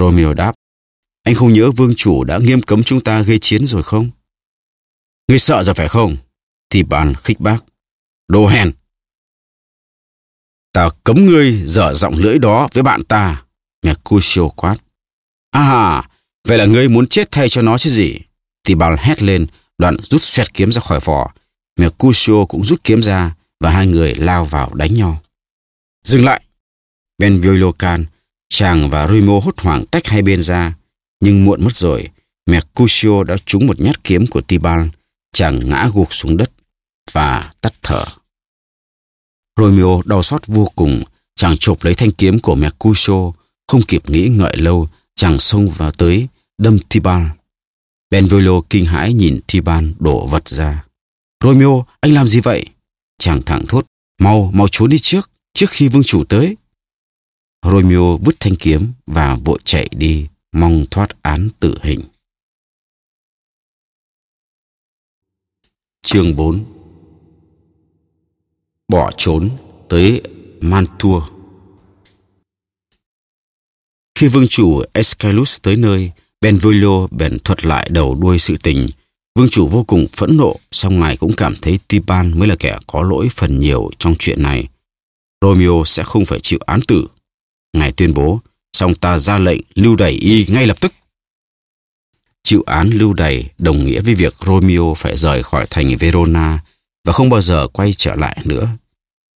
Romeo 0.00 0.34
đáp. 0.34 0.52
Anh 1.22 1.34
không 1.34 1.52
nhớ 1.52 1.70
vương 1.70 1.94
chủ 1.94 2.24
đã 2.24 2.38
nghiêm 2.38 2.62
cấm 2.62 2.82
chúng 2.82 3.00
ta 3.00 3.22
gây 3.22 3.38
chiến 3.38 3.66
rồi 3.66 3.82
không? 3.82 4.10
Ngươi 5.28 5.38
sợ 5.38 5.62
rồi 5.62 5.74
phải 5.74 5.88
không? 5.88 6.16
Thì 6.70 6.82
bàn 6.82 7.14
khích 7.14 7.40
bác. 7.40 7.64
Đồ 8.28 8.46
hèn! 8.46 8.72
Ta 10.72 10.88
cấm 11.04 11.26
ngươi 11.26 11.62
dở 11.64 11.94
giọng 11.94 12.14
lưỡi 12.16 12.38
đó 12.38 12.68
với 12.72 12.82
bạn 12.82 13.04
ta. 13.04 13.44
Mercutio 13.82 14.48
quát. 14.48 14.76
À, 15.50 16.02
vậy 16.48 16.58
là 16.58 16.64
ngươi 16.64 16.88
muốn 16.88 17.06
chết 17.06 17.30
thay 17.30 17.48
cho 17.48 17.62
nó 17.62 17.78
chứ 17.78 17.90
gì? 17.90 18.16
Tibal 18.64 18.94
hét 18.98 19.22
lên, 19.22 19.46
đoạn 19.78 19.96
rút 19.96 20.22
xoẹt 20.22 20.54
kiếm 20.54 20.72
ra 20.72 20.80
khỏi 20.80 21.00
vỏ. 21.04 21.32
Mercutio 21.76 22.44
cũng 22.48 22.64
rút 22.64 22.84
kiếm 22.84 23.02
ra 23.02 23.34
và 23.60 23.70
hai 23.70 23.86
người 23.86 24.14
lao 24.14 24.44
vào 24.44 24.74
đánh 24.74 24.94
nhau. 24.94 25.22
Dừng 26.04 26.24
lại! 26.24 26.42
Benvolio 27.18 27.72
can, 27.72 28.04
chàng 28.48 28.90
và 28.90 29.08
Rimo 29.08 29.38
hốt 29.38 29.60
hoảng 29.60 29.86
tách 29.86 30.06
hai 30.06 30.22
bên 30.22 30.42
ra. 30.42 30.74
Nhưng 31.20 31.44
muộn 31.44 31.64
mất 31.64 31.74
rồi, 31.74 32.08
Mercutio 32.46 33.24
đã 33.24 33.36
trúng 33.46 33.66
một 33.66 33.80
nhát 33.80 34.04
kiếm 34.04 34.26
của 34.26 34.40
Tibal. 34.40 34.80
Chàng 35.32 35.60
ngã 35.64 35.90
gục 35.94 36.12
xuống 36.12 36.36
đất 36.36 36.50
và 37.12 37.52
tắt 37.60 37.72
thở. 37.82 38.04
Romeo 39.56 40.02
đau 40.04 40.22
xót 40.22 40.46
vô 40.46 40.72
cùng, 40.76 41.02
chàng 41.36 41.56
chộp 41.56 41.84
lấy 41.84 41.94
thanh 41.94 42.12
kiếm 42.12 42.40
của 42.40 42.54
Mercutio, 42.54 43.32
không 43.66 43.82
kịp 43.82 44.10
nghĩ 44.10 44.28
ngợi 44.28 44.56
lâu, 44.56 44.88
chàng 45.20 45.38
xông 45.38 45.68
vào 45.68 45.92
tới, 45.92 46.28
đâm 46.58 46.78
Tiban. 46.78 47.30
Benvolio 48.10 48.60
kinh 48.70 48.84
hãi 48.84 49.12
nhìn 49.12 49.40
Tiban 49.46 49.94
đổ 49.98 50.26
vật 50.26 50.48
ra. 50.48 50.84
Romeo, 51.44 51.84
anh 52.00 52.14
làm 52.14 52.28
gì 52.28 52.40
vậy? 52.40 52.66
Chàng 53.18 53.40
thẳng 53.46 53.64
thốt, 53.68 53.86
mau, 54.20 54.50
mau 54.54 54.68
trốn 54.68 54.90
đi 54.90 54.98
trước, 54.98 55.30
trước 55.52 55.66
khi 55.70 55.88
vương 55.88 56.02
chủ 56.02 56.24
tới. 56.24 56.56
Romeo 57.62 58.16
vứt 58.16 58.36
thanh 58.40 58.56
kiếm 58.56 58.92
và 59.06 59.36
vội 59.44 59.58
chạy 59.64 59.88
đi, 59.90 60.26
mong 60.52 60.84
thoát 60.90 61.22
án 61.22 61.48
tử 61.60 61.78
hình. 61.82 62.00
Chương 66.02 66.36
4 66.36 66.64
Bỏ 68.88 69.10
trốn 69.16 69.50
tới 69.88 70.22
Mantua 70.60 71.39
khi 74.20 74.28
vương 74.28 74.48
chủ 74.48 74.82
Escalus 74.92 75.58
tới 75.62 75.76
nơi, 75.76 76.10
Benvolio 76.40 77.06
bèn 77.10 77.38
thuật 77.38 77.66
lại 77.66 77.88
đầu 77.92 78.18
đuôi 78.20 78.38
sự 78.38 78.56
tình. 78.62 78.86
Vương 79.34 79.48
chủ 79.48 79.68
vô 79.68 79.84
cùng 79.84 80.06
phẫn 80.16 80.36
nộ, 80.36 80.56
song 80.72 81.00
ngài 81.00 81.16
cũng 81.16 81.32
cảm 81.36 81.54
thấy 81.62 81.78
Tiban 81.88 82.38
mới 82.38 82.48
là 82.48 82.56
kẻ 82.58 82.78
có 82.86 83.02
lỗi 83.02 83.28
phần 83.30 83.58
nhiều 83.58 83.90
trong 83.98 84.14
chuyện 84.18 84.42
này. 84.42 84.66
Romeo 85.40 85.82
sẽ 85.86 86.04
không 86.04 86.24
phải 86.24 86.40
chịu 86.40 86.58
án 86.66 86.80
tử. 86.88 87.06
Ngài 87.72 87.92
tuyên 87.92 88.14
bố, 88.14 88.40
song 88.72 88.94
ta 88.94 89.18
ra 89.18 89.38
lệnh 89.38 89.60
lưu 89.74 89.96
đày 89.96 90.10
y 90.10 90.46
ngay 90.48 90.66
lập 90.66 90.80
tức. 90.80 90.92
Chịu 92.44 92.62
án 92.66 92.90
lưu 92.90 93.12
đày 93.12 93.48
đồng 93.58 93.84
nghĩa 93.84 94.00
với 94.00 94.14
việc 94.14 94.34
Romeo 94.46 94.94
phải 94.96 95.16
rời 95.16 95.42
khỏi 95.42 95.66
thành 95.70 95.96
Verona 95.96 96.64
và 97.04 97.12
không 97.12 97.30
bao 97.30 97.40
giờ 97.40 97.68
quay 97.72 97.92
trở 97.92 98.14
lại 98.14 98.38
nữa. 98.44 98.68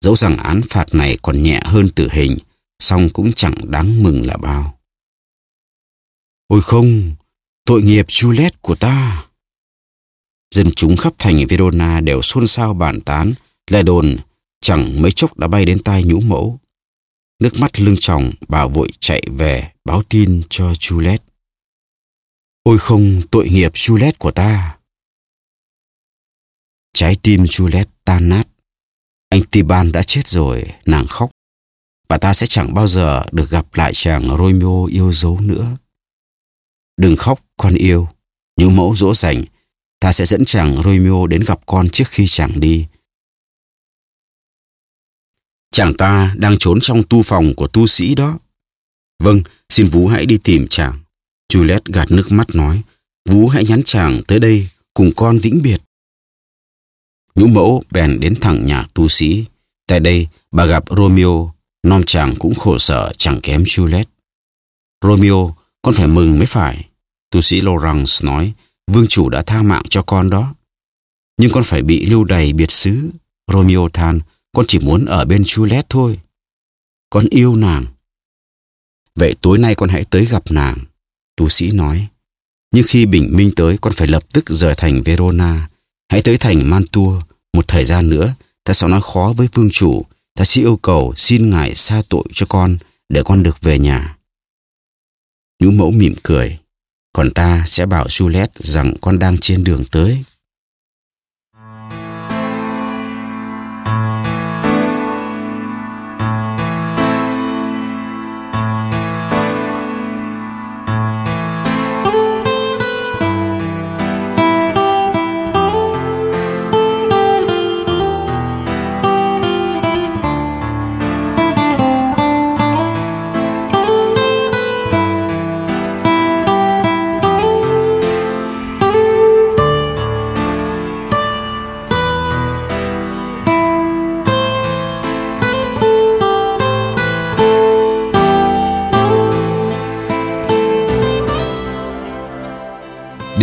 Dẫu 0.05 0.15
rằng 0.15 0.37
án 0.37 0.61
phạt 0.69 0.95
này 0.95 1.17
còn 1.21 1.43
nhẹ 1.43 1.61
hơn 1.65 1.89
tử 1.89 2.09
hình, 2.11 2.37
song 2.79 3.09
cũng 3.09 3.33
chẳng 3.33 3.71
đáng 3.71 4.03
mừng 4.03 4.25
là 4.25 4.37
bao. 4.37 4.72
Ôi 6.53 6.61
không, 6.61 7.15
tội 7.65 7.81
nghiệp 7.81 8.05
Juliet 8.07 8.51
của 8.61 8.75
ta. 8.75 9.25
Dân 10.55 10.69
chúng 10.75 10.97
khắp 10.97 11.13
thành 11.17 11.45
Verona 11.49 12.01
đều 12.01 12.21
xôn 12.21 12.47
xao 12.47 12.73
bàn 12.73 13.01
tán, 13.01 13.33
lời 13.69 13.83
đồn 13.83 14.17
chẳng 14.61 15.01
mấy 15.01 15.11
chốc 15.11 15.37
đã 15.37 15.47
bay 15.47 15.65
đến 15.65 15.83
tai 15.83 16.03
nhũ 16.03 16.19
mẫu. 16.19 16.59
Nước 17.39 17.49
mắt 17.59 17.79
lưng 17.79 17.95
tròng, 17.99 18.31
bà 18.47 18.65
vội 18.67 18.89
chạy 18.99 19.23
về 19.37 19.71
báo 19.85 20.03
tin 20.09 20.41
cho 20.49 20.71
Juliet. 20.71 21.17
Ôi 22.63 22.77
không, 22.77 23.21
tội 23.31 23.49
nghiệp 23.49 23.71
Juliet 23.73 24.13
của 24.17 24.31
ta. 24.31 24.77
Trái 26.93 27.17
tim 27.23 27.43
Juliet 27.43 27.85
tan 28.05 28.29
nát. 28.29 28.47
Anh 29.29 29.41
Tiban 29.51 29.91
đã 29.91 30.03
chết 30.03 30.27
rồi, 30.27 30.63
nàng 30.85 31.07
khóc. 31.07 31.29
Bà 32.09 32.17
ta 32.17 32.33
sẽ 32.33 32.47
chẳng 32.47 32.73
bao 32.73 32.87
giờ 32.87 33.25
được 33.31 33.49
gặp 33.49 33.65
lại 33.75 33.91
chàng 33.93 34.37
Romeo 34.37 34.85
yêu 34.85 35.11
dấu 35.11 35.39
nữa. 35.39 35.75
Đừng 36.97 37.15
khóc, 37.15 37.45
con 37.57 37.75
yêu. 37.75 38.07
Những 38.57 38.75
mẫu 38.75 38.95
dỗ 38.95 39.13
dành, 39.13 39.43
ta 39.99 40.13
sẽ 40.13 40.25
dẫn 40.25 40.45
chàng 40.45 40.75
Romeo 40.83 41.27
đến 41.27 41.43
gặp 41.47 41.59
con 41.65 41.89
trước 41.89 42.07
khi 42.07 42.27
chàng 42.27 42.59
đi. 42.59 42.85
Chàng 45.71 45.93
ta 45.93 46.33
đang 46.37 46.57
trốn 46.59 46.79
trong 46.81 47.03
tu 47.09 47.21
phòng 47.21 47.53
của 47.57 47.67
tu 47.67 47.87
sĩ 47.87 48.15
đó. 48.15 48.39
Vâng, 49.19 49.41
xin 49.69 49.87
Vũ 49.87 50.07
hãy 50.07 50.25
đi 50.25 50.37
tìm 50.43 50.67
chàng. 50.67 50.99
Juliet 51.53 51.79
gạt 51.85 52.11
nước 52.11 52.31
mắt 52.31 52.55
nói, 52.55 52.81
Vũ 53.29 53.47
hãy 53.47 53.65
nhắn 53.65 53.81
chàng 53.85 54.21
tới 54.27 54.39
đây 54.39 54.67
cùng 54.93 55.11
con 55.15 55.37
vĩnh 55.37 55.61
biệt. 55.63 55.81
Nhũ 57.35 57.47
mẫu 57.47 57.83
bèn 57.91 58.19
đến 58.19 58.35
thẳng 58.41 58.65
nhà 58.65 58.85
tu 58.93 59.07
sĩ. 59.07 59.45
Tại 59.87 59.99
đây, 59.99 60.27
bà 60.51 60.65
gặp 60.65 60.83
Romeo, 60.97 61.53
non 61.83 62.03
chàng 62.05 62.35
cũng 62.39 62.55
khổ 62.55 62.77
sở 62.77 63.11
chẳng 63.17 63.39
kém 63.43 63.63
Juliet. 63.63 64.03
Romeo, 65.01 65.55
con 65.83 65.93
phải 65.93 66.07
mừng 66.07 66.37
mới 66.37 66.45
phải. 66.45 66.89
Tu 67.31 67.41
sĩ 67.41 67.61
Lawrence 67.61 68.25
nói, 68.25 68.53
vương 68.87 69.07
chủ 69.07 69.29
đã 69.29 69.41
tha 69.41 69.61
mạng 69.61 69.83
cho 69.89 70.01
con 70.01 70.29
đó. 70.29 70.53
Nhưng 71.37 71.51
con 71.51 71.63
phải 71.63 71.81
bị 71.81 72.05
lưu 72.05 72.23
đày 72.23 72.53
biệt 72.53 72.71
xứ. 72.71 73.09
Romeo 73.51 73.89
than, 73.89 74.19
con 74.51 74.65
chỉ 74.67 74.79
muốn 74.79 75.05
ở 75.05 75.25
bên 75.25 75.41
Juliet 75.41 75.83
thôi. 75.89 76.19
Con 77.09 77.25
yêu 77.29 77.55
nàng. 77.55 77.85
Vậy 79.15 79.33
tối 79.41 79.57
nay 79.57 79.75
con 79.75 79.89
hãy 79.89 80.03
tới 80.03 80.25
gặp 80.25 80.43
nàng. 80.49 80.77
Tu 81.35 81.49
sĩ 81.49 81.71
nói. 81.71 82.07
Nhưng 82.71 82.83
khi 82.87 83.05
bình 83.05 83.29
minh 83.33 83.51
tới, 83.55 83.77
con 83.81 83.93
phải 83.93 84.07
lập 84.07 84.23
tức 84.33 84.49
rời 84.49 84.73
thành 84.77 85.03
Verona. 85.03 85.69
Hãy 86.09 86.21
tới 86.21 86.37
thành 86.37 86.69
Mantua. 86.69 87.21
Một 87.53 87.67
thời 87.67 87.85
gian 87.85 88.09
nữa, 88.09 88.33
ta 88.63 88.73
sẽ 88.73 88.87
nói 88.87 89.01
khó 89.01 89.33
với 89.37 89.47
vương 89.53 89.69
chủ. 89.69 90.05
Ta 90.35 90.45
sẽ 90.45 90.61
yêu 90.61 90.77
cầu 90.77 91.13
xin 91.17 91.49
ngài 91.49 91.75
xa 91.75 92.01
tội 92.09 92.23
cho 92.33 92.45
con 92.49 92.77
để 93.09 93.21
con 93.25 93.43
được 93.43 93.61
về 93.61 93.79
nhà. 93.79 94.17
Nhũ 95.63 95.71
mẫu 95.71 95.91
mỉm 95.91 96.13
cười. 96.23 96.59
Còn 97.13 97.31
ta 97.31 97.63
sẽ 97.65 97.85
bảo 97.85 98.07
Juliet 98.07 98.47
rằng 98.59 98.93
con 99.01 99.19
đang 99.19 99.37
trên 99.37 99.63
đường 99.63 99.83
tới. 99.91 100.23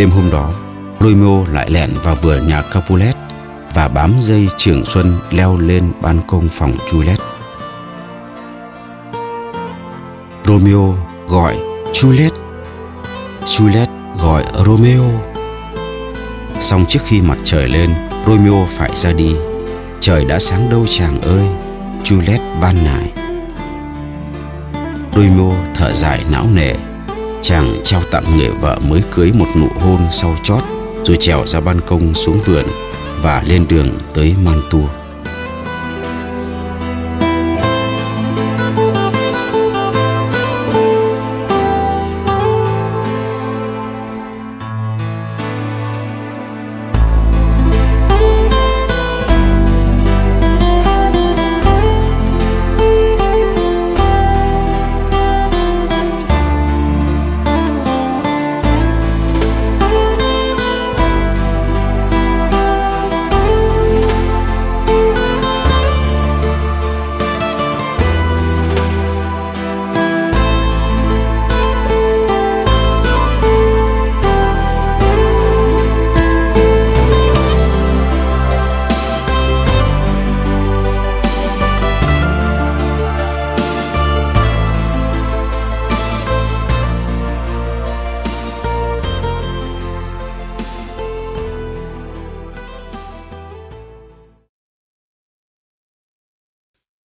Đêm 0.00 0.10
hôm 0.10 0.30
đó, 0.30 0.50
Romeo 1.00 1.44
lại 1.52 1.70
lẻn 1.70 1.90
vào 2.02 2.14
vườn 2.14 2.48
nhà 2.48 2.62
Capulet 2.62 3.16
và 3.74 3.88
bám 3.88 4.12
dây 4.20 4.48
trường 4.56 4.84
xuân 4.84 5.16
leo 5.30 5.56
lên 5.56 5.92
ban 6.00 6.20
công 6.26 6.48
phòng 6.48 6.72
Juliet. 6.86 7.16
Romeo 10.44 10.96
gọi 11.28 11.56
Juliet. 11.92 12.30
Juliet 13.44 13.86
gọi 14.22 14.44
Romeo. 14.66 15.04
Xong 16.60 16.86
trước 16.88 17.00
khi 17.04 17.20
mặt 17.20 17.38
trời 17.44 17.68
lên, 17.68 17.94
Romeo 18.26 18.66
phải 18.68 18.90
ra 18.94 19.12
đi. 19.12 19.36
Trời 20.00 20.24
đã 20.24 20.38
sáng 20.38 20.70
đâu 20.70 20.86
chàng 20.88 21.20
ơi, 21.20 21.44
Juliet 22.04 22.60
van 22.60 22.84
nài. 22.84 23.12
Romeo 25.14 25.52
thở 25.74 25.92
dài 25.92 26.20
não 26.30 26.46
nề 26.54 26.74
chàng 27.50 27.74
trao 27.84 28.02
tặng 28.10 28.24
người 28.36 28.48
vợ 28.60 28.78
mới 28.88 29.02
cưới 29.10 29.32
một 29.32 29.46
nụ 29.56 29.68
hôn 29.80 30.00
sau 30.10 30.36
chót, 30.42 30.62
rồi 31.04 31.16
trèo 31.16 31.46
ra 31.46 31.60
ban 31.60 31.80
công 31.80 32.14
xuống 32.14 32.40
vườn 32.40 32.64
và 33.22 33.42
lên 33.46 33.66
đường 33.68 33.98
tới 34.14 34.34
Mantua. 34.44 34.99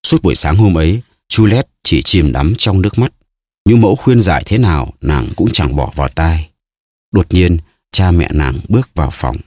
Suốt 0.05 0.21
buổi 0.21 0.35
sáng 0.35 0.55
hôm 0.55 0.77
ấy, 0.77 1.01
Juliet 1.29 1.63
chỉ 1.83 2.01
chìm 2.01 2.31
đắm 2.31 2.53
trong 2.57 2.81
nước 2.81 2.97
mắt. 2.97 3.13
Những 3.65 3.81
mẫu 3.81 3.95
khuyên 3.95 4.21
giải 4.21 4.43
thế 4.45 4.57
nào 4.57 4.93
nàng 5.01 5.27
cũng 5.35 5.49
chẳng 5.53 5.75
bỏ 5.75 5.91
vào 5.95 6.07
tai. 6.07 6.49
Đột 7.11 7.33
nhiên, 7.33 7.57
cha 7.91 8.11
mẹ 8.11 8.29
nàng 8.33 8.59
bước 8.69 8.89
vào 8.95 9.09
phòng. 9.13 9.37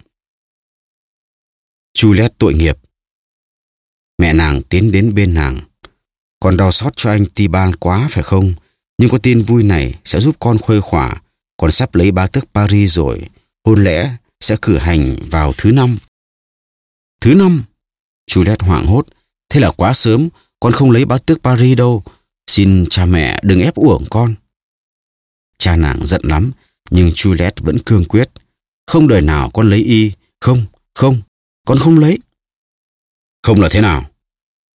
Juliet 1.99 2.29
tội 2.39 2.55
nghiệp. 2.55 2.79
Mẹ 4.19 4.33
nàng 4.33 4.63
tiến 4.63 4.93
đến 4.93 5.15
bên 5.15 5.35
nàng. 5.35 5.61
Con 6.41 6.57
đau 6.57 6.73
xót 6.73 6.97
cho 6.97 7.11
anh 7.11 7.27
Tiban 7.27 7.77
quá 7.77 8.09
phải 8.11 8.23
không? 8.23 8.55
Nhưng 8.99 9.11
có 9.11 9.19
tin 9.19 9.43
vui 9.43 9.63
này 9.63 9.95
sẽ 10.05 10.21
giúp 10.21 10.37
con 10.39 10.59
khuây 10.59 10.81
khỏa. 10.81 11.23
Con 11.57 11.71
sắp 11.71 11.95
lấy 11.95 12.11
bá 12.11 12.27
tước 12.27 12.45
Paris 12.55 12.95
rồi. 12.95 13.29
Hôn 13.65 13.85
lẽ 13.85 14.17
sẽ 14.41 14.57
cử 14.63 14.79
hành 14.79 15.17
vào 15.31 15.53
thứ 15.57 15.73
năm. 15.73 15.99
Thứ 17.21 17.35
năm? 17.35 17.63
Juliet 18.31 18.67
hoảng 18.67 18.87
hốt. 18.87 19.07
Thế 19.51 19.61
là 19.61 19.71
quá 19.71 19.93
sớm, 19.93 20.29
con 20.61 20.73
không 20.73 20.91
lấy 20.91 21.05
bá 21.05 21.19
tước 21.19 21.43
Paris 21.43 21.79
đâu. 21.79 22.03
Xin 22.47 22.87
cha 22.91 23.05
mẹ 23.05 23.41
đừng 23.43 23.61
ép 23.61 23.75
uổng 23.75 24.05
con. 24.11 24.35
Cha 25.59 25.77
nàng 25.77 26.07
giận 26.07 26.21
lắm, 26.25 26.53
nhưng 26.91 27.09
Juliet 27.09 27.53
vẫn 27.57 27.79
cương 27.87 28.05
quyết. 28.05 28.31
Không 28.87 29.09
đời 29.09 29.21
nào 29.21 29.51
con 29.51 29.71
lấy 29.71 29.79
y. 29.79 30.13
Không, 30.41 30.67
không, 30.95 31.21
con 31.67 31.79
không 31.79 31.99
lấy. 31.99 32.19
Không 33.43 33.61
là 33.61 33.69
thế 33.71 33.81
nào? 33.81 34.11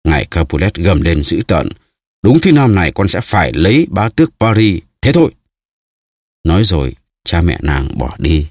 Ngài 0.03 0.25
Capulet 0.25 0.75
gầm 0.75 1.01
lên 1.01 1.23
dữ 1.23 1.41
tợn. 1.47 1.69
Đúng 2.23 2.39
thứ 2.41 2.51
năm 2.51 2.75
này 2.75 2.91
con 2.91 3.07
sẽ 3.07 3.21
phải 3.21 3.53
lấy 3.53 3.87
bá 3.89 4.09
tước 4.09 4.31
Paris. 4.39 4.83
Thế 5.01 5.11
thôi. 5.11 5.31
Nói 6.43 6.63
rồi, 6.63 6.95
cha 7.23 7.41
mẹ 7.41 7.59
nàng 7.61 7.97
bỏ 7.97 8.15
đi. 8.17 8.47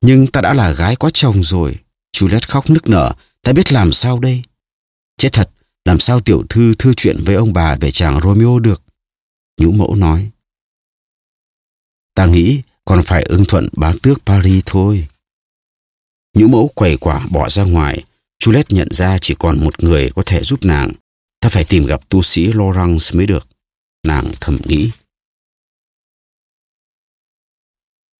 Nhưng 0.00 0.26
ta 0.26 0.40
đã 0.40 0.54
là 0.54 0.70
gái 0.70 0.96
có 0.96 1.10
chồng 1.10 1.42
rồi. 1.44 1.76
Juliet 2.16 2.40
khóc 2.48 2.70
nức 2.70 2.88
nở. 2.88 3.14
Ta 3.42 3.52
biết 3.52 3.72
làm 3.72 3.92
sao 3.92 4.18
đây? 4.18 4.42
Chết 5.18 5.28
thật, 5.32 5.50
làm 5.84 6.00
sao 6.00 6.20
tiểu 6.20 6.42
thư 6.48 6.74
thư 6.74 6.94
chuyện 6.94 7.24
với 7.24 7.34
ông 7.34 7.52
bà 7.52 7.76
về 7.80 7.90
chàng 7.90 8.20
Romeo 8.20 8.58
được? 8.58 8.82
Nhũ 9.56 9.72
mẫu 9.72 9.94
nói. 9.94 10.30
Ta 12.14 12.26
nghĩ 12.26 12.62
còn 12.84 13.00
phải 13.04 13.22
ưng 13.22 13.44
thuận 13.48 13.68
bá 13.76 13.92
tước 14.02 14.18
Paris 14.26 14.62
thôi. 14.66 15.08
Nhũ 16.34 16.48
mẫu 16.48 16.70
quầy 16.74 16.96
quả 16.96 17.26
bỏ 17.30 17.48
ra 17.48 17.64
ngoài. 17.64 18.04
Juliet 18.44 18.64
nhận 18.68 18.88
ra 18.90 19.18
chỉ 19.18 19.34
còn 19.38 19.64
một 19.64 19.82
người 19.82 20.10
có 20.14 20.22
thể 20.26 20.42
giúp 20.42 20.64
nàng. 20.64 20.92
Ta 21.40 21.48
phải 21.48 21.64
tìm 21.68 21.86
gặp 21.86 22.08
tu 22.08 22.22
sĩ 22.22 22.52
Lawrence 22.52 23.16
mới 23.16 23.26
được. 23.26 23.48
Nàng 24.06 24.24
thầm 24.40 24.58
nghĩ. 24.64 24.90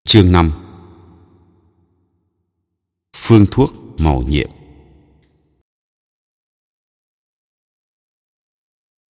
Chương 0.04 0.32
5 0.32 0.52
Phương 3.16 3.46
thuốc 3.50 3.74
màu 3.98 4.22
nhiệm 4.22 4.50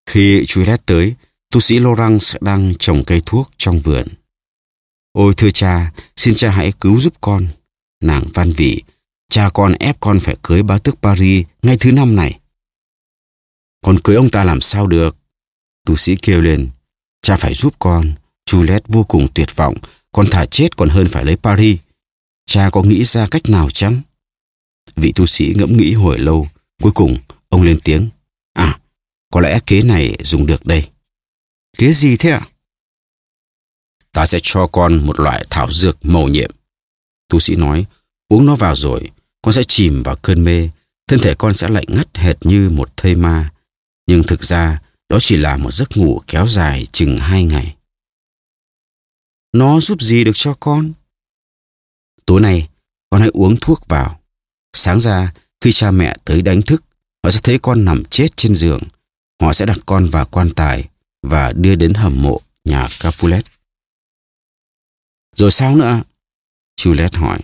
Khi 0.09 0.43
Juliet 0.43 0.77
tới, 0.85 1.15
tu 1.51 1.59
sĩ 1.59 1.79
Laurence 1.79 2.37
đang 2.41 2.75
trồng 2.79 3.03
cây 3.07 3.21
thuốc 3.25 3.51
trong 3.57 3.79
vườn. 3.79 4.07
Ôi 5.11 5.33
thưa 5.37 5.49
cha, 5.49 5.93
xin 6.15 6.35
cha 6.35 6.51
hãy 6.51 6.71
cứu 6.79 6.99
giúp 6.99 7.13
con. 7.21 7.47
Nàng 8.03 8.23
van 8.33 8.51
vỉ, 8.51 8.81
cha 9.29 9.49
con 9.53 9.73
ép 9.79 9.99
con 9.99 10.19
phải 10.19 10.35
cưới 10.41 10.63
bá 10.63 10.77
tước 10.77 10.95
Paris 11.01 11.45
ngay 11.61 11.77
thứ 11.79 11.91
năm 11.91 12.15
này. 12.15 12.39
Con 13.81 13.99
cưới 14.03 14.15
ông 14.15 14.29
ta 14.29 14.43
làm 14.43 14.61
sao 14.61 14.87
được? 14.87 15.17
Tu 15.85 15.95
sĩ 15.95 16.15
kêu 16.15 16.41
lên, 16.41 16.69
cha 17.21 17.35
phải 17.35 17.53
giúp 17.53 17.73
con. 17.79 18.15
Juliet 18.49 18.81
vô 18.87 19.03
cùng 19.03 19.27
tuyệt 19.35 19.55
vọng, 19.55 19.75
con 20.11 20.25
thả 20.31 20.45
chết 20.45 20.77
còn 20.77 20.89
hơn 20.89 21.07
phải 21.07 21.25
lấy 21.25 21.35
Paris. 21.35 21.79
Cha 22.45 22.69
có 22.69 22.83
nghĩ 22.83 23.03
ra 23.03 23.27
cách 23.31 23.49
nào 23.49 23.69
chăng? 23.69 24.01
Vị 24.95 25.11
tu 25.15 25.25
sĩ 25.25 25.53
ngẫm 25.57 25.77
nghĩ 25.77 25.93
hồi 25.93 26.19
lâu, 26.19 26.47
cuối 26.81 26.91
cùng 26.95 27.17
ông 27.49 27.61
lên 27.61 27.79
tiếng. 27.83 28.09
À, 28.53 28.79
có 29.29 29.41
lẽ 29.41 29.59
kế 29.65 29.81
này 29.81 30.17
dùng 30.23 30.45
được 30.45 30.65
đây. 30.65 30.89
Kế 31.77 31.91
gì 31.91 32.17
thế 32.17 32.29
ạ? 32.29 32.41
Ta 34.11 34.25
sẽ 34.25 34.39
cho 34.43 34.67
con 34.67 35.05
một 35.05 35.19
loại 35.19 35.45
thảo 35.49 35.71
dược 35.71 36.05
màu 36.05 36.27
nhiệm. 36.27 36.51
Tu 37.27 37.39
sĩ 37.39 37.55
nói, 37.55 37.85
uống 38.27 38.45
nó 38.45 38.55
vào 38.55 38.75
rồi, 38.75 39.11
con 39.41 39.53
sẽ 39.53 39.63
chìm 39.67 40.03
vào 40.03 40.15
cơn 40.21 40.43
mê, 40.43 40.69
thân 41.07 41.19
thể 41.19 41.35
con 41.37 41.53
sẽ 41.53 41.67
lạnh 41.69 41.85
ngắt 41.87 42.17
hệt 42.17 42.37
như 42.41 42.69
một 42.69 42.97
thây 42.97 43.15
ma. 43.15 43.49
Nhưng 44.07 44.23
thực 44.23 44.43
ra, 44.43 44.81
đó 45.09 45.17
chỉ 45.21 45.37
là 45.37 45.57
một 45.57 45.71
giấc 45.71 45.97
ngủ 45.97 46.21
kéo 46.27 46.47
dài 46.47 46.85
chừng 46.91 47.17
hai 47.17 47.43
ngày. 47.43 47.75
Nó 49.53 49.79
giúp 49.79 50.01
gì 50.01 50.23
được 50.23 50.31
cho 50.35 50.53
con? 50.59 50.93
Tối 52.25 52.41
nay, 52.41 52.69
con 53.09 53.21
hãy 53.21 53.29
uống 53.33 53.55
thuốc 53.61 53.87
vào. 53.87 54.21
Sáng 54.73 54.99
ra, 54.99 55.33
khi 55.61 55.71
cha 55.71 55.91
mẹ 55.91 56.17
tới 56.25 56.41
đánh 56.41 56.61
thức, 56.61 56.83
họ 57.23 57.29
sẽ 57.29 57.39
thấy 57.43 57.59
con 57.59 57.85
nằm 57.85 58.03
chết 58.05 58.27
trên 58.37 58.55
giường. 58.55 58.81
Họ 59.41 59.53
sẽ 59.53 59.65
đặt 59.65 59.77
con 59.85 60.05
vào 60.05 60.25
quan 60.25 60.49
tài 60.55 60.89
và 61.21 61.53
đưa 61.53 61.75
đến 61.75 61.93
hầm 61.93 62.21
mộ 62.21 62.39
nhà 62.65 62.87
Capulet. 62.99 63.45
Rồi 65.35 65.51
sao 65.51 65.75
nữa? 65.75 66.01
Juliet 66.81 67.19
hỏi. 67.19 67.39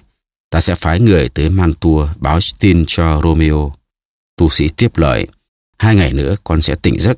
Ta 0.49 0.61
sẽ 0.61 0.75
phái 0.75 0.99
người 0.99 1.29
tới 1.29 1.49
Mantua 1.49 2.09
báo 2.17 2.39
tin 2.59 2.83
cho 2.87 3.19
Romeo. 3.23 3.73
Tu 4.37 4.49
sĩ 4.49 4.69
tiếp 4.77 4.97
lời. 4.97 5.27
Hai 5.77 5.95
ngày 5.95 6.13
nữa 6.13 6.35
con 6.43 6.61
sẽ 6.61 6.75
tỉnh 6.75 6.99
giấc. 6.99 7.17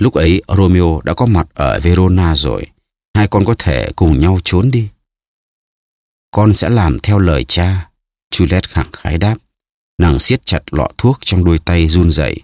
Lúc 0.00 0.14
ấy 0.14 0.42
Romeo 0.56 1.00
đã 1.04 1.14
có 1.14 1.26
mặt 1.26 1.46
ở 1.54 1.80
Verona 1.80 2.36
rồi. 2.36 2.66
Hai 3.14 3.28
con 3.28 3.44
có 3.44 3.54
thể 3.58 3.92
cùng 3.96 4.20
nhau 4.20 4.38
trốn 4.44 4.70
đi. 4.70 4.88
Con 6.30 6.54
sẽ 6.54 6.68
làm 6.68 6.98
theo 6.98 7.18
lời 7.18 7.44
cha. 7.44 7.90
Juliet 8.34 8.62
khẳng 8.68 8.92
khái 8.92 9.18
đáp. 9.18 9.36
Nàng 9.98 10.18
siết 10.18 10.46
chặt 10.46 10.62
lọ 10.70 10.88
thuốc 10.98 11.18
trong 11.20 11.44
đôi 11.44 11.58
tay 11.58 11.88
run 11.88 12.10
rẩy. 12.10 12.40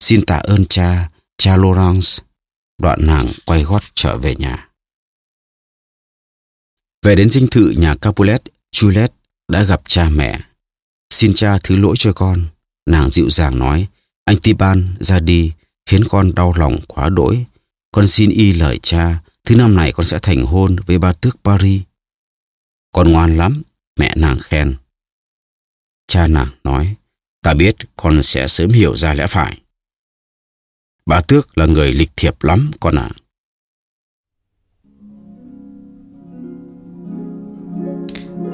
Xin 0.00 0.26
tạ 0.26 0.36
ơn 0.36 0.66
cha, 0.66 1.08
cha 1.42 1.56
Laurence. 1.56 2.22
Đoạn 2.78 2.98
nàng 3.02 3.26
quay 3.46 3.62
gót 3.62 3.82
trở 3.94 4.18
về 4.18 4.34
nhà. 4.36 4.68
Về 7.02 7.14
đến 7.14 7.30
dinh 7.30 7.46
thự 7.50 7.74
nhà 7.78 7.94
Capulet, 8.00 8.42
Juliet 8.76 9.08
đã 9.48 9.62
gặp 9.62 9.82
cha 9.88 10.08
mẹ. 10.08 10.40
Xin 11.10 11.34
cha 11.34 11.58
thứ 11.62 11.76
lỗi 11.76 11.94
cho 11.98 12.12
con. 12.12 12.46
Nàng 12.86 13.10
dịu 13.10 13.30
dàng 13.30 13.58
nói, 13.58 13.88
anh 14.24 14.36
Tiban 14.42 14.94
ra 15.00 15.20
đi, 15.20 15.52
khiến 15.86 16.04
con 16.08 16.34
đau 16.34 16.54
lòng 16.56 16.78
quá 16.88 17.08
đỗi. 17.08 17.46
Con 17.92 18.06
xin 18.06 18.30
y 18.30 18.52
lời 18.52 18.78
cha, 18.82 19.22
thứ 19.44 19.56
năm 19.56 19.74
này 19.76 19.92
con 19.92 20.06
sẽ 20.06 20.18
thành 20.22 20.44
hôn 20.44 20.76
với 20.86 20.98
ba 20.98 21.12
tước 21.12 21.36
Paris. 21.44 21.82
Con 22.92 23.12
ngoan 23.12 23.36
lắm, 23.36 23.62
mẹ 23.96 24.14
nàng 24.16 24.38
khen. 24.40 24.76
Cha 26.06 26.26
nàng 26.26 26.48
nói, 26.64 26.94
ta 27.42 27.54
biết 27.54 27.76
con 27.96 28.22
sẽ 28.22 28.48
sớm 28.48 28.70
hiểu 28.70 28.96
ra 28.96 29.14
lẽ 29.14 29.26
phải. 29.26 29.61
Bà 31.06 31.20
Tước 31.20 31.58
là 31.58 31.66
người 31.66 31.92
lịch 31.92 32.10
thiệp 32.16 32.42
lắm 32.42 32.70
con 32.80 32.94
ạ. 32.98 33.08
À. 33.10 33.18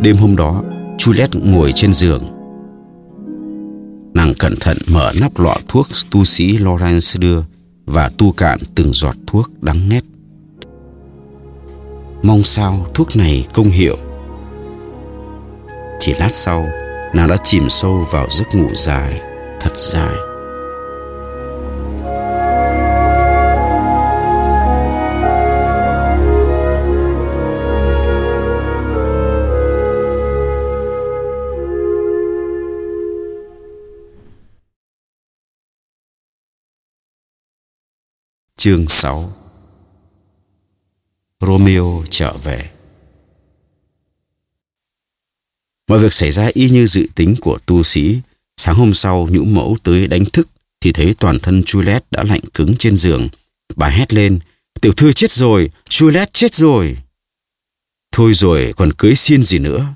Đêm 0.01 0.17
hôm 0.17 0.37
đó, 0.37 0.63
Juliet 0.99 1.53
ngồi 1.53 1.73
trên 1.75 1.93
giường. 1.93 2.25
Nàng 4.15 4.35
cẩn 4.39 4.55
thận 4.61 4.77
mở 4.93 5.13
nắp 5.21 5.39
lọ 5.39 5.57
thuốc 5.69 5.87
tu 6.11 6.25
sĩ 6.25 6.59
Lawrence 6.59 7.21
đưa 7.21 7.43
và 7.87 8.11
tu 8.19 8.33
cạn 8.33 8.59
từng 8.75 8.93
giọt 8.93 9.15
thuốc 9.27 9.63
đắng 9.63 9.89
ngắt. 9.89 10.03
Mong 12.23 12.43
sao 12.45 12.87
thuốc 12.95 13.17
này 13.17 13.47
công 13.55 13.67
hiệu. 13.67 13.97
Chỉ 16.01 16.15
lát 16.15 16.33
sau, 16.33 16.67
nàng 17.15 17.29
đã 17.29 17.37
chìm 17.43 17.69
sâu 17.69 18.07
vào 18.11 18.27
giấc 18.31 18.55
ngủ 18.55 18.69
dài, 18.75 19.21
thật 19.61 19.77
dài. 19.77 20.15
Chương 38.59 38.89
6 38.89 39.33
Romeo 41.41 42.05
trở 42.11 42.33
về 42.33 42.71
Mọi 45.89 45.99
việc 45.99 46.13
xảy 46.13 46.31
ra 46.31 46.51
y 46.55 46.71
như 46.71 46.87
dự 46.87 47.07
tính 47.15 47.35
của 47.41 47.59
tu 47.67 47.83
sĩ. 47.83 48.21
Sáng 48.57 48.75
hôm 48.75 48.95
sau, 48.95 49.29
nhũ 49.31 49.45
mẫu 49.45 49.77
tới 49.83 50.07
đánh 50.07 50.25
thức 50.25 50.49
thì 50.81 50.93
thấy 50.93 51.15
toàn 51.19 51.39
thân 51.41 51.61
Juliet 51.61 52.01
đã 52.11 52.25
lạnh 52.25 52.41
cứng 52.55 52.77
trên 52.79 52.97
giường. 52.97 53.29
Bà 53.77 53.89
hét 53.89 54.13
lên, 54.13 54.39
tiểu 54.81 54.93
thư 54.93 55.13
chết 55.13 55.33
rồi, 55.33 55.71
Juliet 55.91 56.27
chết 56.33 56.55
rồi. 56.55 56.97
Thôi 58.13 58.35
rồi, 58.35 58.73
còn 58.77 58.93
cưới 58.93 59.15
xin 59.15 59.43
gì 59.43 59.59
nữa. 59.59 59.87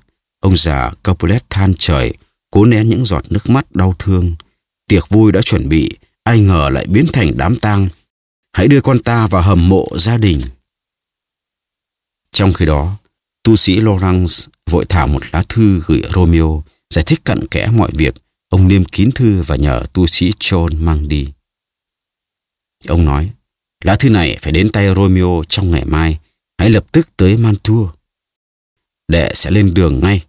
Ông 0.40 0.56
già 0.56 0.90
Capulet 1.04 1.50
than 1.50 1.74
trời, 1.78 2.14
cố 2.50 2.64
nén 2.64 2.88
những 2.88 3.04
giọt 3.04 3.24
nước 3.30 3.50
mắt 3.50 3.72
đau 3.76 3.94
thương. 3.98 4.34
Tiệc 4.88 5.08
vui 5.08 5.32
đã 5.32 5.42
chuẩn 5.42 5.68
bị, 5.68 5.90
ai 6.24 6.40
ngờ 6.40 6.70
lại 6.72 6.86
biến 6.86 7.06
thành 7.12 7.32
đám 7.36 7.56
tang 7.56 7.88
Hãy 8.52 8.68
đưa 8.68 8.80
con 8.80 9.02
ta 9.02 9.26
vào 9.26 9.42
hầm 9.42 9.68
mộ 9.68 9.88
gia 9.98 10.18
đình. 10.18 10.42
Trong 12.30 12.52
khi 12.52 12.66
đó, 12.66 12.96
tu 13.42 13.56
sĩ 13.56 13.80
Lawrence 13.80 14.48
vội 14.70 14.84
thả 14.88 15.06
một 15.06 15.22
lá 15.32 15.44
thư 15.48 15.80
gửi 15.86 16.02
Romeo 16.14 16.64
giải 16.90 17.04
thích 17.04 17.24
cặn 17.24 17.46
kẽ 17.50 17.66
mọi 17.66 17.90
việc. 17.94 18.14
Ông 18.48 18.68
niêm 18.68 18.84
kín 18.84 19.10
thư 19.14 19.42
và 19.42 19.56
nhờ 19.56 19.82
tu 19.92 20.06
sĩ 20.06 20.30
John 20.30 20.84
mang 20.84 21.08
đi. 21.08 21.28
Ông 22.88 23.04
nói, 23.04 23.30
lá 23.84 23.96
thư 23.96 24.08
này 24.10 24.38
phải 24.42 24.52
đến 24.52 24.72
tay 24.72 24.94
Romeo 24.94 25.42
trong 25.48 25.70
ngày 25.70 25.84
mai. 25.84 26.18
Hãy 26.58 26.70
lập 26.70 26.92
tức 26.92 27.08
tới 27.16 27.36
Mantua. 27.36 27.88
Đệ 29.08 29.30
sẽ 29.34 29.50
lên 29.50 29.74
đường 29.74 30.00
ngay. 30.02 30.24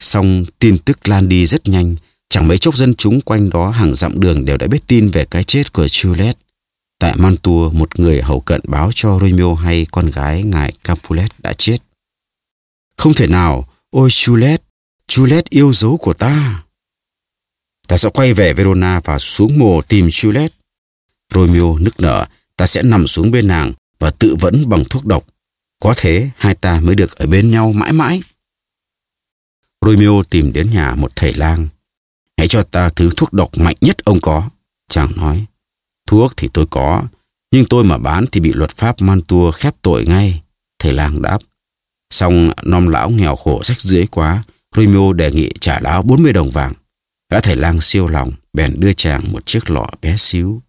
Xong 0.00 0.44
tin 0.58 0.78
tức 0.78 1.08
lan 1.08 1.28
đi 1.28 1.46
rất 1.46 1.68
nhanh. 1.68 1.96
Chẳng 2.28 2.48
mấy 2.48 2.58
chốc 2.58 2.76
dân 2.76 2.94
chúng 2.94 3.20
quanh 3.20 3.50
đó 3.50 3.70
hàng 3.70 3.94
dặm 3.94 4.20
đường 4.20 4.44
đều 4.44 4.56
đã 4.56 4.66
biết 4.66 4.86
tin 4.86 5.08
về 5.08 5.24
cái 5.24 5.44
chết 5.44 5.72
của 5.72 5.86
Juliet. 5.86 6.34
Tại 6.98 7.16
Mantua, 7.16 7.70
một 7.70 8.00
người 8.00 8.22
hầu 8.22 8.40
cận 8.40 8.60
báo 8.64 8.90
cho 8.94 9.18
Romeo 9.20 9.54
hay 9.54 9.86
con 9.90 10.10
gái 10.10 10.42
ngài 10.42 10.72
Capulet 10.84 11.30
đã 11.38 11.52
chết. 11.52 11.78
Không 12.96 13.14
thể 13.14 13.26
nào, 13.26 13.68
ôi 13.90 14.08
Juliet, 14.08 14.58
Juliet 15.08 15.42
yêu 15.50 15.72
dấu 15.72 15.96
của 15.96 16.12
ta. 16.12 16.64
Ta 17.88 17.96
sẽ 17.96 18.08
quay 18.14 18.34
về 18.34 18.52
Verona 18.52 19.00
và 19.04 19.18
xuống 19.18 19.58
mồ 19.58 19.80
tìm 19.82 20.08
Juliet. 20.08 20.48
Romeo 21.34 21.78
nức 21.78 22.00
nở, 22.00 22.26
ta 22.56 22.66
sẽ 22.66 22.82
nằm 22.82 23.06
xuống 23.06 23.30
bên 23.30 23.48
nàng 23.48 23.72
và 23.98 24.10
tự 24.10 24.36
vẫn 24.40 24.68
bằng 24.68 24.84
thuốc 24.90 25.06
độc. 25.06 25.26
Có 25.80 25.94
thế 25.96 26.30
hai 26.36 26.54
ta 26.54 26.80
mới 26.80 26.94
được 26.94 27.16
ở 27.16 27.26
bên 27.26 27.50
nhau 27.50 27.72
mãi 27.72 27.92
mãi. 27.92 28.22
Romeo 29.80 30.22
tìm 30.30 30.52
đến 30.52 30.70
nhà 30.70 30.94
một 30.94 31.12
thầy 31.16 31.34
lang. 31.34 31.68
Hãy 32.36 32.48
cho 32.48 32.62
ta 32.62 32.90
thứ 32.90 33.10
thuốc 33.16 33.32
độc 33.32 33.58
mạnh 33.58 33.76
nhất 33.80 34.04
ông 34.04 34.20
có. 34.20 34.50
Chàng 34.88 35.12
nói. 35.16 35.46
Thuốc 36.06 36.32
thì 36.36 36.48
tôi 36.52 36.66
có, 36.70 37.04
nhưng 37.52 37.64
tôi 37.64 37.84
mà 37.84 37.98
bán 37.98 38.24
thì 38.32 38.40
bị 38.40 38.52
luật 38.52 38.70
pháp 38.70 39.02
Mantua 39.02 39.50
khép 39.50 39.74
tội 39.82 40.04
ngay. 40.06 40.42
Thầy 40.78 40.92
lang 40.92 41.22
đáp. 41.22 41.38
Xong 42.10 42.50
non 42.62 42.88
lão 42.88 43.10
nghèo 43.10 43.36
khổ 43.36 43.60
rách 43.64 43.80
rưới 43.80 44.06
quá, 44.06 44.42
Romeo 44.76 45.12
đề 45.12 45.30
nghị 45.32 45.50
trả 45.60 45.80
lão 45.80 46.02
40 46.02 46.32
đồng 46.32 46.50
vàng. 46.50 46.72
Gã 47.32 47.40
thầy 47.40 47.56
lang 47.56 47.80
siêu 47.80 48.08
lòng, 48.08 48.32
bèn 48.52 48.80
đưa 48.80 48.92
chàng 48.92 49.32
một 49.32 49.46
chiếc 49.46 49.70
lọ 49.70 49.90
bé 50.02 50.16
xíu. 50.16 50.62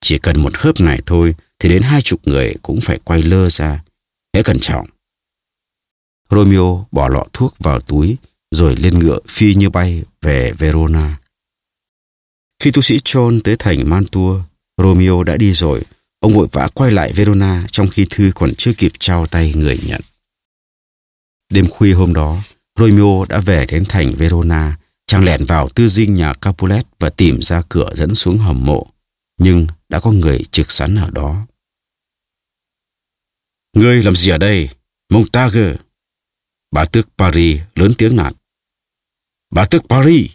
Chỉ 0.00 0.18
cần 0.18 0.42
một 0.42 0.56
hớp 0.56 0.80
này 0.80 1.00
thôi 1.06 1.34
thì 1.58 1.68
đến 1.68 1.82
hai 1.82 2.02
chục 2.02 2.20
người 2.24 2.54
cũng 2.62 2.80
phải 2.80 2.98
quay 3.04 3.22
lơ 3.22 3.50
ra. 3.50 3.84
Hãy 4.34 4.42
cẩn 4.42 4.60
trọng. 4.60 4.86
Romeo 6.30 6.86
bỏ 6.90 7.08
lọ 7.08 7.24
thuốc 7.32 7.54
vào 7.58 7.80
túi 7.80 8.16
rồi 8.50 8.76
lên 8.76 8.98
ngựa 8.98 9.18
phi 9.28 9.54
như 9.54 9.70
bay 9.70 10.02
về 10.22 10.52
Verona. 10.58 11.18
Khi 12.58 12.70
tu 12.70 12.82
sĩ 12.82 12.96
John 12.96 13.40
tới 13.44 13.56
thành 13.58 13.90
Mantua, 13.90 14.40
Romeo 14.76 15.22
đã 15.22 15.36
đi 15.36 15.52
rồi. 15.52 15.82
Ông 16.20 16.32
vội 16.32 16.48
vã 16.52 16.68
quay 16.74 16.90
lại 16.90 17.12
Verona 17.12 17.62
trong 17.72 17.88
khi 17.88 18.06
thư 18.10 18.30
còn 18.34 18.54
chưa 18.54 18.72
kịp 18.72 18.92
trao 18.98 19.26
tay 19.26 19.52
người 19.56 19.78
nhận. 19.86 20.00
Đêm 21.52 21.66
khuya 21.68 21.92
hôm 21.92 22.14
đó, 22.14 22.38
Romeo 22.78 23.24
đã 23.28 23.40
về 23.40 23.66
đến 23.66 23.84
thành 23.88 24.14
Verona. 24.18 24.78
Chàng 25.06 25.24
lẻn 25.24 25.44
vào 25.44 25.68
tư 25.68 25.88
dinh 25.88 26.14
nhà 26.14 26.34
Capulet 26.34 26.86
và 26.98 27.10
tìm 27.10 27.42
ra 27.42 27.62
cửa 27.68 27.90
dẫn 27.94 28.14
xuống 28.14 28.38
hầm 28.38 28.66
mộ. 28.66 28.86
Nhưng 29.40 29.66
đã 29.88 30.00
có 30.00 30.12
người 30.12 30.44
trực 30.50 30.70
sẵn 30.70 30.94
ở 30.94 31.10
đó. 31.10 31.46
Ngươi 33.76 34.02
làm 34.02 34.16
gì 34.16 34.30
ở 34.30 34.38
đây? 34.38 34.68
Montague. 35.10 35.76
Bà 36.70 36.84
tước 36.84 37.08
Paris 37.18 37.60
lớn 37.74 37.92
tiếng 37.98 38.16
nạt. 38.16 38.34
Bà 39.50 39.64
tước 39.64 39.82
Paris! 39.88 40.30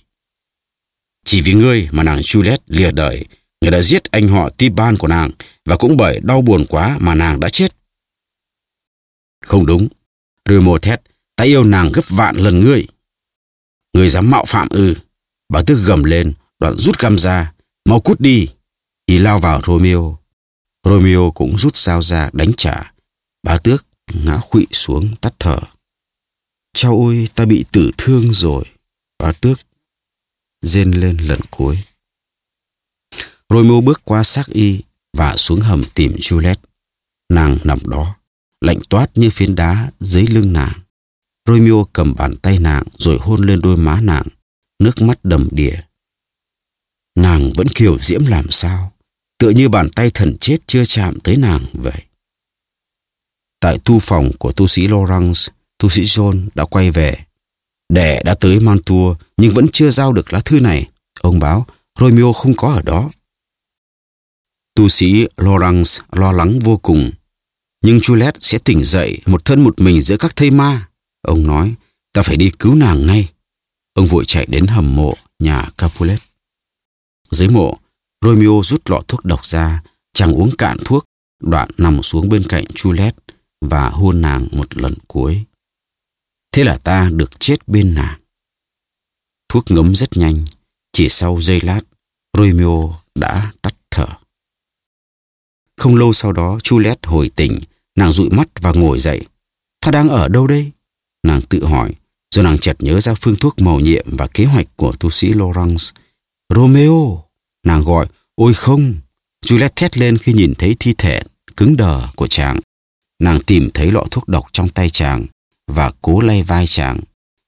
Chỉ 1.30 1.42
vì 1.42 1.54
ngươi 1.54 1.88
mà 1.92 2.04
nàng 2.04 2.20
Juliet 2.20 2.58
lìa 2.68 2.92
đời, 2.92 3.26
người 3.62 3.72
đã 3.72 3.82
giết 3.82 4.12
anh 4.12 4.28
họ 4.28 4.50
Tiban 4.50 4.98
của 4.98 5.08
nàng 5.08 5.32
và 5.66 5.78
cũng 5.78 5.98
bởi 5.98 6.20
đau 6.20 6.42
buồn 6.42 6.66
quá 6.70 6.98
mà 7.02 7.16
nàng 7.16 7.40
đã 7.40 7.50
chết. 7.50 7.76
Không 9.46 9.66
đúng. 9.66 9.88
Remo 10.50 10.78
thét, 10.82 11.02
ta 11.36 11.44
yêu 11.44 11.64
nàng 11.64 11.92
gấp 11.92 12.02
vạn 12.10 12.36
lần 12.36 12.60
ngươi. 12.60 12.88
Ngươi 13.94 14.10
dám 14.10 14.32
mạo 14.32 14.46
phạm 14.48 14.68
ư. 14.70 14.96
Bà 15.50 15.62
tước 15.68 15.78
gầm 15.86 16.04
lên, 16.04 16.34
đoạn 16.60 16.74
rút 16.74 17.00
găm 17.00 17.18
ra. 17.18 17.54
Mau 17.86 18.00
cút 18.00 18.20
đi. 18.20 18.48
Y 19.06 19.18
lao 19.18 19.40
vào 19.40 19.62
Romeo. 19.66 20.20
Romeo 20.84 21.32
cũng 21.32 21.58
rút 21.58 21.76
dao 21.76 22.02
ra 22.02 22.30
đánh 22.34 22.52
trả. 22.58 22.94
Bà 23.44 23.58
tước 23.58 23.88
ngã 24.26 24.38
khụy 24.38 24.68
xuống 24.72 25.16
tắt 25.22 25.34
thở. 25.40 25.60
Chao 26.74 26.92
ôi, 26.92 27.28
ta 27.36 27.46
bị 27.46 27.66
tử 27.72 27.92
thương 27.98 28.34
rồi. 28.34 28.64
bá 29.24 29.32
tước 29.32 29.60
rên 30.62 30.92
lên 30.92 31.18
lần 31.18 31.40
cuối. 31.52 31.78
Romeo 33.50 33.82
bước 33.82 34.02
qua 34.04 34.24
xác 34.24 34.48
y 34.48 34.82
và 35.14 35.38
xuống 35.38 35.60
hầm 35.60 35.82
tìm 35.94 36.12
Juliet. 36.12 36.56
Nàng 37.30 37.58
nằm 37.64 37.80
đó, 37.88 38.16
lạnh 38.62 38.80
toát 38.90 39.08
như 39.16 39.30
phiến 39.30 39.56
đá 39.56 39.92
dưới 40.00 40.28
lưng 40.28 40.54
nàng. 40.54 40.80
Romeo 41.46 41.88
cầm 41.94 42.16
bàn 42.16 42.38
tay 42.38 42.60
nàng 42.60 42.84
rồi 42.98 43.18
hôn 43.22 43.42
lên 43.46 43.62
đôi 43.62 43.78
má 43.78 44.02
nàng, 44.02 44.28
nước 44.80 45.02
mắt 45.02 45.20
đầm 45.24 45.48
đìa. 45.52 45.76
Nàng 47.16 47.52
vẫn 47.56 47.68
kiều 47.68 48.00
diễm 48.00 48.26
làm 48.26 48.46
sao, 48.50 48.94
tựa 49.38 49.50
như 49.50 49.70
bàn 49.70 49.90
tay 49.96 50.12
thần 50.14 50.38
chết 50.40 50.58
chưa 50.68 50.86
chạm 50.86 51.20
tới 51.20 51.38
nàng 51.38 51.66
vậy. 51.74 52.04
Tại 53.60 53.78
tu 53.86 54.00
phòng 54.00 54.32
của 54.40 54.52
tu 54.52 54.68
sĩ 54.68 54.88
Lawrence, 54.88 55.50
tu 55.78 55.90
sĩ 55.90 56.02
John 56.02 56.48
đã 56.56 56.66
quay 56.66 56.92
về. 56.92 57.16
Đệ 57.90 58.22
đã 58.26 58.36
tới 58.40 58.60
Mantua 58.60 59.16
nhưng 59.38 59.54
vẫn 59.54 59.68
chưa 59.72 59.90
giao 59.90 60.14
được 60.14 60.34
lá 60.34 60.40
thư 60.40 60.60
này. 60.60 60.90
Ông 61.22 61.40
báo 61.40 61.66
Romeo 62.00 62.34
không 62.34 62.54
có 62.56 62.74
ở 62.74 62.82
đó. 62.82 63.10
Tu 64.76 64.90
sĩ 64.90 65.28
Lawrence 65.38 66.00
lo 66.12 66.32
lắng 66.32 66.60
vô 66.60 66.78
cùng. 66.78 67.12
Nhưng 67.84 68.00
Juliet 68.00 68.32
sẽ 68.40 68.58
tỉnh 68.58 68.84
dậy 68.84 69.22
một 69.26 69.46
thân 69.46 69.64
một 69.64 69.80
mình 69.80 70.02
giữa 70.02 70.18
các 70.18 70.36
thây 70.36 70.52
ma. 70.52 70.90
Ông 71.22 71.48
nói, 71.48 71.76
ta 72.14 72.22
phải 72.22 72.38
đi 72.38 72.52
cứu 72.60 72.76
nàng 72.76 73.08
ngay. 73.08 73.30
Ông 73.94 74.06
vội 74.06 74.26
chạy 74.26 74.46
đến 74.46 74.68
hầm 74.68 74.96
mộ 74.96 75.14
nhà 75.40 75.70
Capulet. 75.78 76.20
Dưới 77.32 77.50
mộ, 77.50 77.78
Romeo 78.26 78.62
rút 78.64 78.90
lọ 78.90 79.02
thuốc 79.08 79.26
độc 79.26 79.46
ra, 79.46 79.84
chàng 80.14 80.34
uống 80.34 80.56
cạn 80.58 80.78
thuốc, 80.86 81.04
đoạn 81.42 81.70
nằm 81.78 82.04
xuống 82.04 82.30
bên 82.30 82.44
cạnh 82.50 82.66
Juliet 82.66 83.12
và 83.62 83.90
hôn 83.90 84.22
nàng 84.22 84.48
một 84.52 84.78
lần 84.78 84.94
cuối. 85.08 85.44
Thế 86.52 86.64
là 86.64 86.78
ta 86.78 87.10
được 87.14 87.40
chết 87.40 87.68
bên 87.68 87.96
nàng. 87.96 88.20
Thuốc 89.50 89.72
ngấm 89.72 89.96
rất 89.96 90.18
nhanh, 90.18 90.46
chỉ 90.92 91.10
sau 91.10 91.42
giây 91.42 91.62
lát, 91.62 91.82
Romeo 92.38 92.96
đã 93.16 93.52
tắt 93.62 93.74
thở. 93.92 94.08
Không 95.78 95.96
lâu 95.96 96.14
sau 96.14 96.32
đó, 96.32 96.58
Juliet 96.64 96.96
hồi 97.04 97.30
tỉnh, 97.36 97.60
nàng 97.96 98.12
dụi 98.12 98.30
mắt 98.30 98.48
và 98.62 98.72
ngồi 98.76 99.00
dậy. 99.00 99.22
Ta 99.82 99.92
đang 99.92 100.10
ở 100.10 100.28
đâu 100.28 100.48
đây? 100.48 100.72
Nàng 101.24 101.42
tự 101.42 101.66
hỏi, 101.66 101.94
rồi 102.36 102.46
nàng 102.46 102.58
chợt 102.58 102.76
nhớ 102.80 103.00
ra 103.00 103.14
phương 103.14 103.36
thuốc 103.36 103.60
màu 103.60 103.80
nhiệm 103.80 104.06
và 104.18 104.28
kế 104.28 104.46
hoạch 104.46 104.68
của 104.76 104.94
tu 105.00 105.10
sĩ 105.10 105.32
Lawrence. 105.32 105.94
Romeo! 106.56 107.24
Nàng 107.66 107.84
gọi, 107.84 108.08
ôi 108.36 108.54
không! 108.54 108.96
Juliet 109.46 109.70
thét 109.76 109.98
lên 109.98 110.18
khi 110.18 110.34
nhìn 110.34 110.54
thấy 110.58 110.76
thi 110.80 110.94
thể 110.98 111.22
cứng 111.58 111.78
đờ 111.78 112.08
của 112.16 112.28
chàng. 112.28 112.60
Nàng 113.20 113.42
tìm 113.42 113.70
thấy 113.74 113.92
lọ 113.92 114.06
thuốc 114.12 114.28
độc 114.28 114.46
trong 114.52 114.70
tay 114.70 114.90
chàng 114.90 115.26
và 115.70 115.92
cố 116.02 116.22
lay 116.22 116.44
vai 116.44 116.68
chàng. 116.68 117.00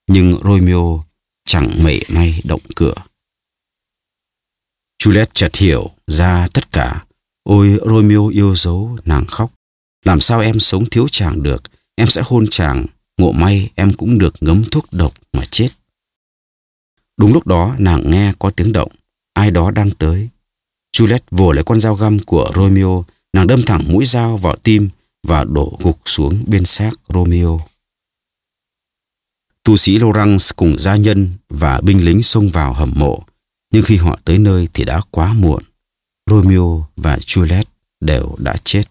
Nhưng 0.07 0.39
Romeo 0.39 1.03
chẳng 1.45 1.83
mảy 1.83 2.01
may 2.09 2.41
động 2.43 2.61
cửa. 2.75 2.93
Juliet 5.03 5.25
chợt 5.33 5.55
hiểu 5.55 5.89
ra 6.07 6.47
tất 6.53 6.71
cả. 6.71 7.05
Ôi 7.43 7.79
Romeo 7.85 8.27
yêu 8.27 8.55
dấu, 8.55 8.97
nàng 9.05 9.25
khóc. 9.25 9.51
Làm 10.05 10.19
sao 10.19 10.39
em 10.39 10.59
sống 10.59 10.89
thiếu 10.89 11.07
chàng 11.07 11.43
được? 11.43 11.63
Em 11.95 12.07
sẽ 12.07 12.21
hôn 12.25 12.45
chàng. 12.51 12.85
Ngộ 13.17 13.31
may 13.31 13.69
em 13.75 13.93
cũng 13.93 14.17
được 14.17 14.33
ngấm 14.41 14.63
thuốc 14.63 14.85
độc 14.91 15.13
mà 15.33 15.43
chết. 15.45 15.69
Đúng 17.17 17.33
lúc 17.33 17.47
đó 17.47 17.75
nàng 17.77 18.11
nghe 18.11 18.33
có 18.39 18.51
tiếng 18.51 18.73
động. 18.73 18.91
Ai 19.33 19.51
đó 19.51 19.71
đang 19.71 19.91
tới. 19.91 20.29
Juliet 20.97 21.19
vồ 21.31 21.51
lấy 21.51 21.63
con 21.63 21.79
dao 21.79 21.95
găm 21.95 22.19
của 22.19 22.51
Romeo. 22.55 23.05
Nàng 23.33 23.47
đâm 23.47 23.63
thẳng 23.65 23.83
mũi 23.87 24.05
dao 24.05 24.37
vào 24.37 24.55
tim 24.55 24.89
và 25.27 25.43
đổ 25.43 25.77
gục 25.83 25.99
xuống 26.05 26.43
bên 26.47 26.65
xác 26.65 26.91
Romeo. 27.13 27.61
Tu 29.63 29.77
sĩ 29.77 29.97
Lawrence 29.99 30.51
cùng 30.55 30.79
gia 30.79 30.95
nhân 30.95 31.29
và 31.49 31.81
binh 31.81 32.05
lính 32.05 32.23
xông 32.23 32.49
vào 32.49 32.73
hầm 32.73 32.93
mộ, 32.95 33.23
nhưng 33.73 33.83
khi 33.83 33.97
họ 33.97 34.19
tới 34.25 34.39
nơi 34.39 34.67
thì 34.73 34.83
đã 34.85 35.01
quá 35.11 35.33
muộn. 35.33 35.63
Romeo 36.29 36.87
và 36.97 37.17
Juliet 37.17 37.63
đều 37.99 38.35
đã 38.37 38.55
chết. 38.63 38.83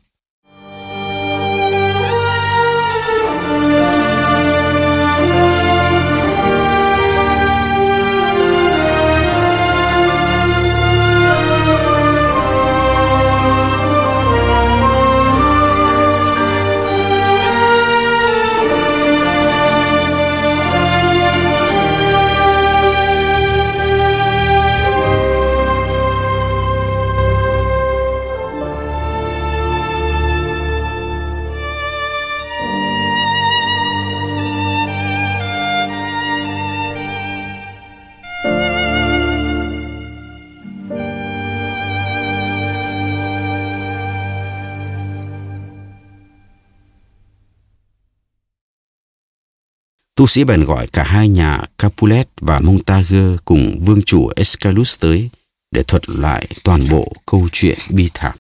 Tu 50.21 50.27
sĩ 50.27 50.45
bèn 50.45 50.65
gọi 50.65 50.87
cả 50.87 51.05
hai 51.05 51.29
nhà 51.29 51.63
Capulet 51.79 52.29
và 52.41 52.61
Montague 52.61 53.37
cùng 53.45 53.81
vương 53.85 54.03
chủ 54.03 54.31
Escalus 54.37 55.01
tới 55.01 55.31
để 55.71 55.83
thuật 55.83 56.09
lại 56.09 56.49
toàn 56.65 56.81
bộ 56.91 57.13
câu 57.27 57.49
chuyện 57.53 57.79
bi 57.91 58.11
thảm. 58.15 58.37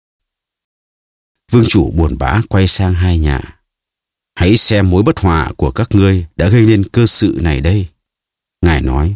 Vương 1.52 1.64
chủ 1.68 1.90
buồn 1.90 2.18
bã 2.18 2.40
quay 2.48 2.66
sang 2.66 2.94
hai 2.94 3.18
nhà. 3.18 3.40
Hãy 4.34 4.56
xem 4.56 4.90
mối 4.90 5.02
bất 5.02 5.18
hòa 5.18 5.52
của 5.56 5.70
các 5.70 5.88
ngươi 5.90 6.26
đã 6.36 6.48
gây 6.48 6.66
nên 6.66 6.84
cơ 6.84 7.06
sự 7.06 7.38
này 7.40 7.60
đây. 7.60 7.86
Ngài 8.62 8.82
nói, 8.82 9.14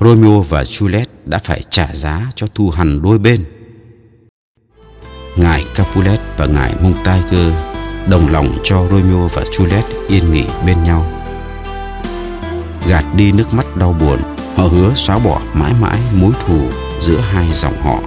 Romeo 0.00 0.42
và 0.42 0.62
Juliet 0.62 1.06
đã 1.24 1.38
phải 1.38 1.62
trả 1.70 1.94
giá 1.94 2.32
cho 2.34 2.46
thù 2.46 2.70
hằn 2.70 3.02
đôi 3.02 3.18
bên. 3.18 3.44
Ngài 5.36 5.64
Capulet 5.74 6.20
và 6.36 6.46
ngài 6.46 6.82
Montague 6.82 7.69
đồng 8.10 8.32
lòng 8.32 8.58
cho 8.64 8.86
Romeo 8.90 9.28
và 9.34 9.42
Juliet 9.42 9.82
yên 10.08 10.32
nghỉ 10.32 10.44
bên 10.66 10.82
nhau. 10.82 11.06
Gạt 12.88 13.04
đi 13.16 13.32
nước 13.32 13.54
mắt 13.54 13.76
đau 13.76 13.96
buồn, 14.00 14.18
họ 14.56 14.64
hứa 14.64 14.94
xóa 14.94 15.18
bỏ 15.18 15.40
mãi 15.54 15.72
mãi 15.80 15.98
mối 16.14 16.32
thù 16.46 16.60
giữa 17.00 17.18
hai 17.20 17.46
dòng 17.52 17.74
họ. 17.82 17.98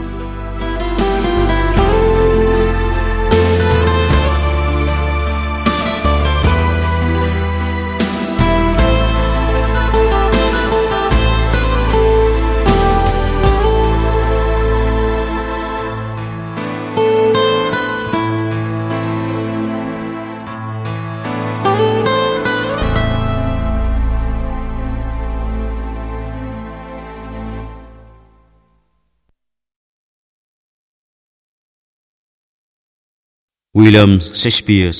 William 33.74 34.20
Shakespeare 34.20 34.92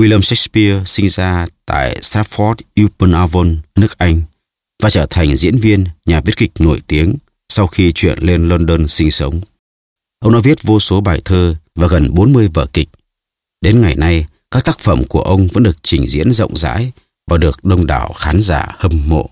William 0.00 0.20
Shakespeare 0.20 0.82
sinh 0.86 1.08
ra 1.08 1.46
tại 1.66 1.98
Stratford 2.00 2.54
upon 2.84 3.12
Avon, 3.12 3.58
nước 3.74 3.98
Anh 3.98 4.22
và 4.82 4.90
trở 4.90 5.06
thành 5.10 5.36
diễn 5.36 5.58
viên, 5.58 5.84
nhà 6.06 6.20
viết 6.24 6.36
kịch 6.36 6.52
nổi 6.58 6.82
tiếng 6.86 7.16
sau 7.48 7.66
khi 7.66 7.92
chuyển 7.92 8.18
lên 8.18 8.48
London 8.48 8.88
sinh 8.88 9.10
sống. 9.10 9.40
Ông 10.18 10.32
đã 10.32 10.38
viết 10.44 10.62
vô 10.62 10.80
số 10.80 11.00
bài 11.00 11.20
thơ 11.24 11.54
và 11.74 11.88
gần 11.88 12.14
40 12.14 12.48
vở 12.54 12.66
kịch. 12.72 12.88
Đến 13.60 13.80
ngày 13.80 13.96
nay, 13.96 14.26
các 14.50 14.64
tác 14.64 14.78
phẩm 14.78 15.02
của 15.08 15.22
ông 15.22 15.48
vẫn 15.52 15.62
được 15.62 15.82
trình 15.82 16.08
diễn 16.08 16.32
rộng 16.32 16.56
rãi 16.56 16.92
và 17.30 17.36
được 17.36 17.64
đông 17.64 17.86
đảo 17.86 18.12
khán 18.12 18.40
giả 18.40 18.66
hâm 18.78 18.92
mộ. 19.06 19.30